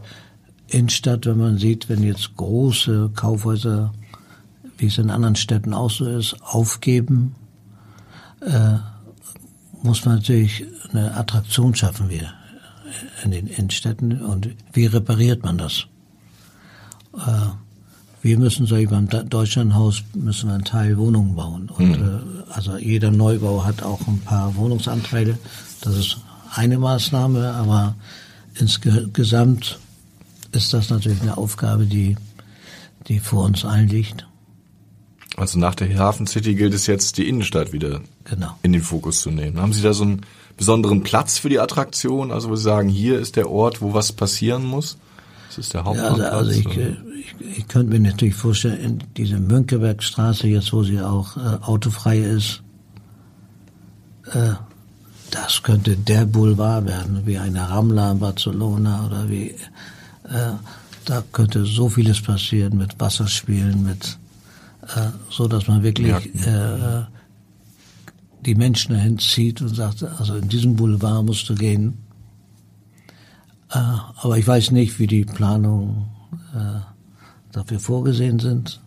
Innenstadt, 0.67 1.25
wenn 1.25 1.37
man 1.37 1.57
sieht, 1.57 1.89
wenn 1.89 2.03
jetzt 2.03 2.35
große 2.35 3.11
Kaufhäuser, 3.15 3.93
wie 4.77 4.87
es 4.87 4.97
in 4.97 5.09
anderen 5.09 5.35
Städten 5.35 5.73
auch 5.73 5.91
so 5.91 6.05
ist, 6.05 6.35
aufgeben, 6.41 7.35
äh, 8.41 8.77
muss 9.81 10.05
man 10.05 10.15
natürlich 10.15 10.65
eine 10.91 11.15
Attraktion 11.15 11.75
schaffen 11.75 12.09
wir 12.09 12.33
in 13.23 13.31
den 13.31 13.47
Innenstädten 13.47 14.21
und 14.21 14.49
wie 14.73 14.85
repariert 14.85 15.43
man 15.43 15.57
das? 15.57 15.85
Äh, 17.15 17.49
wir 18.21 18.37
müssen, 18.37 18.65
sag 18.65 18.79
ich, 18.79 18.89
beim 18.89 19.07
Deutschlandhaus 19.07 20.03
müssen 20.13 20.49
wir 20.49 20.55
einen 20.55 20.65
Teil 20.65 20.97
Wohnungen 20.97 21.35
bauen. 21.35 21.69
Und 21.69 21.99
mhm. 21.99 22.43
also 22.49 22.77
jeder 22.77 23.11
Neubau 23.11 23.63
hat 23.63 23.81
auch 23.81 24.05
ein 24.07 24.19
paar 24.19 24.55
Wohnungsanteile. 24.55 25.37
Das 25.81 25.95
ist 25.95 26.17
eine 26.53 26.77
Maßnahme, 26.77 27.53
aber 27.53 27.95
insgesamt 28.55 29.79
ist 30.51 30.73
das 30.73 30.89
natürlich 30.89 31.21
eine 31.21 31.37
Aufgabe, 31.37 31.85
die, 31.85 32.17
die 33.07 33.19
vor 33.19 33.45
uns 33.45 33.63
allen 33.63 33.87
liegt. 33.87 34.27
Also 35.37 35.57
nach 35.57 35.75
der 35.75 35.97
Hafen 35.97 36.27
City 36.27 36.55
gilt 36.55 36.73
es 36.73 36.87
jetzt, 36.87 37.17
die 37.17 37.29
Innenstadt 37.29 37.71
wieder 37.71 38.01
genau. 38.25 38.57
in 38.63 38.73
den 38.73 38.81
Fokus 38.81 39.21
zu 39.21 39.31
nehmen. 39.31 39.61
Haben 39.61 39.71
Sie 39.71 39.81
da 39.81 39.93
so 39.93 40.03
einen 40.03 40.21
besonderen 40.59 41.01
Platz 41.01 41.39
für 41.39 41.49
die 41.49 41.59
Attraktion? 41.59 42.31
Also 42.31 42.49
wo 42.49 42.55
Sie 42.55 42.63
sagen, 42.63 42.89
hier 42.89 43.17
ist 43.17 43.37
der 43.37 43.49
Ort, 43.49 43.81
wo 43.81 43.93
was 43.93 44.11
passieren 44.11 44.65
muss? 44.65 44.97
Das 45.47 45.57
ist 45.57 45.73
der 45.73 45.85
Hauptplatz. 45.85 46.17
Ja, 46.19 46.25
also, 46.25 46.37
also 46.37 46.51
ich, 46.51 46.77
ich, 46.77 47.57
ich 47.57 47.67
könnte 47.67 47.97
mir 47.97 48.11
natürlich 48.11 48.35
vorstellen, 48.35 48.79
in 48.79 49.03
diese 49.17 49.39
Mönckebergstraße, 49.39 50.47
jetzt 50.47 50.71
wo 50.73 50.83
sie 50.83 51.01
auch 51.01 51.37
äh, 51.37 51.63
autofrei 51.63 52.19
ist, 52.19 52.61
äh, 54.31 54.51
das 55.31 55.63
könnte 55.63 55.95
der 55.95 56.25
Boulevard 56.25 56.85
werden, 56.87 57.21
wie 57.25 57.37
eine 57.37 57.69
Ramla 57.69 58.11
in 58.11 58.19
Barcelona 58.19 59.05
oder 59.05 59.29
wie, 59.29 59.51
äh, 60.25 60.53
da 61.05 61.23
könnte 61.31 61.65
so 61.65 61.87
vieles 61.89 62.21
passieren 62.21 62.77
mit 62.77 62.99
Wasserspielen, 62.99 63.83
mit 63.83 64.17
äh, 64.83 65.09
so 65.29 65.47
dass 65.47 65.67
man 65.67 65.83
wirklich 65.83 66.13
äh, 66.45 67.03
die 68.45 68.55
Menschen 68.55 68.93
dahin 68.93 69.19
zieht 69.19 69.61
und 69.61 69.75
sagt, 69.75 70.03
also 70.03 70.35
in 70.35 70.49
diesem 70.49 70.75
Boulevard 70.75 71.25
musst 71.25 71.49
du 71.49 71.55
gehen. 71.55 71.97
Äh, 73.71 73.77
aber 74.21 74.37
ich 74.37 74.47
weiß 74.47 74.71
nicht, 74.71 74.99
wie 74.99 75.07
die 75.07 75.25
Planungen 75.25 76.07
äh, 76.55 76.79
dafür 77.51 77.79
vorgesehen 77.79 78.39
sind. 78.39 78.81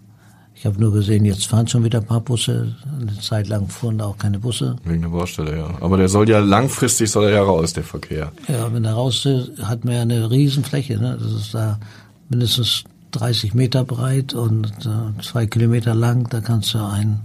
Ich 0.55 0.67
habe 0.67 0.79
nur 0.81 0.93
gesehen, 0.93 1.25
jetzt 1.25 1.47
fahren 1.47 1.67
schon 1.67 1.83
wieder 1.83 1.99
ein 1.99 2.07
paar 2.07 2.21
Busse. 2.21 2.77
Eine 3.01 3.19
Zeit 3.19 3.49
lang 3.49 3.69
fuhren 3.69 3.99
da 3.99 4.07
auch 4.07 4.19
keine 4.19 4.39
Busse. 4.39 4.77
Wegen 4.85 5.03
der 5.03 5.09
Baustelle, 5.09 5.57
ja. 5.57 5.71
Aber 5.81 5.97
der 5.97 6.09
soll 6.09 6.29
ja 6.29 6.39
langfristig 6.39 7.11
soll 7.11 7.25
er 7.25 7.31
ja 7.31 7.43
raus, 7.43 7.73
der 7.73 7.83
Verkehr. 7.83 8.31
Ja, 8.47 8.73
wenn 8.73 8.85
er 8.85 8.93
raus 8.93 9.27
ist, 9.27 9.61
hat 9.61 9.85
man 9.85 9.95
ja 9.95 10.03
eine 10.03 10.31
Riesenfläche. 10.31 10.99
Ne? 10.99 11.19
Das 11.21 11.33
ist 11.33 11.55
da 11.55 11.81
mindestens 12.29 12.85
30 13.11 13.55
Meter 13.55 13.85
breit 13.85 14.35
und 14.35 14.69
äh, 14.87 15.21
zwei 15.23 15.47
Kilometer 15.47 15.95
lang. 15.95 16.29
Da 16.31 16.41
kannst 16.41 16.75
du 16.75 16.79
ein 16.79 17.21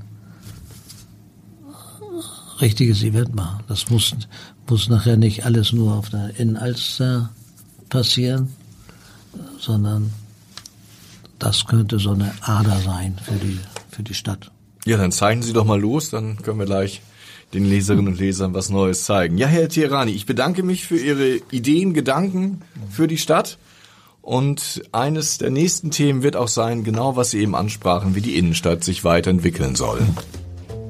richtiges 2.62 3.04
Event 3.04 3.36
machen. 3.36 3.64
Das 3.68 3.90
muss, 3.90 4.16
muss 4.68 4.90
nachher 4.90 5.18
nicht 5.18 5.46
alles 5.46 5.74
nur 5.74 5.94
auf 5.94 6.10
der 6.10 6.40
Innenalster 6.40 7.30
passieren, 7.90 8.54
sondern 9.60 10.12
das 11.40 11.66
könnte 11.66 12.00
so 12.00 12.12
eine 12.12 12.34
Ader 12.42 12.80
sein 12.82 13.18
für 13.24 13.36
die 13.36 13.60
für 13.98 14.04
die 14.04 14.14
Stadt. 14.14 14.52
Ja, 14.86 14.98
dann 14.98 15.12
zeigen 15.12 15.42
Sie 15.42 15.54
doch 15.54 15.66
mal 15.66 15.80
los, 15.80 16.12
dann 16.12 16.38
können 16.38 16.60
wir 16.60 16.66
gleich 16.66 17.02
den 17.54 17.66
Leserinnen 17.66 18.08
und 18.08 18.20
Lesern 18.20 18.54
was 18.54 18.70
Neues 18.70 19.06
zeigen. 19.06 19.38
Ja, 19.38 19.48
Herr 19.48 19.70
Tirani, 19.70 20.12
ich 20.12 20.26
bedanke 20.26 20.62
mich 20.64 20.86
für 20.86 20.98
Ihre 20.98 21.40
Ideen, 21.52 21.94
Gedanken 21.94 22.62
für 22.90 23.08
die 23.08 23.18
Stadt. 23.18 23.58
Und 24.22 24.84
eines 24.92 25.38
der 25.38 25.50
nächsten 25.50 25.90
Themen 25.90 26.22
wird 26.22 26.36
auch 26.36 26.50
sein, 26.50 26.84
genau 26.84 27.16
was 27.16 27.32
Sie 27.32 27.40
eben 27.40 27.56
ansprachen, 27.56 28.14
wie 28.14 28.22
die 28.22 28.38
Innenstadt 28.38 28.84
sich 28.84 29.04
weiterentwickeln 29.04 29.76
soll. 29.76 30.02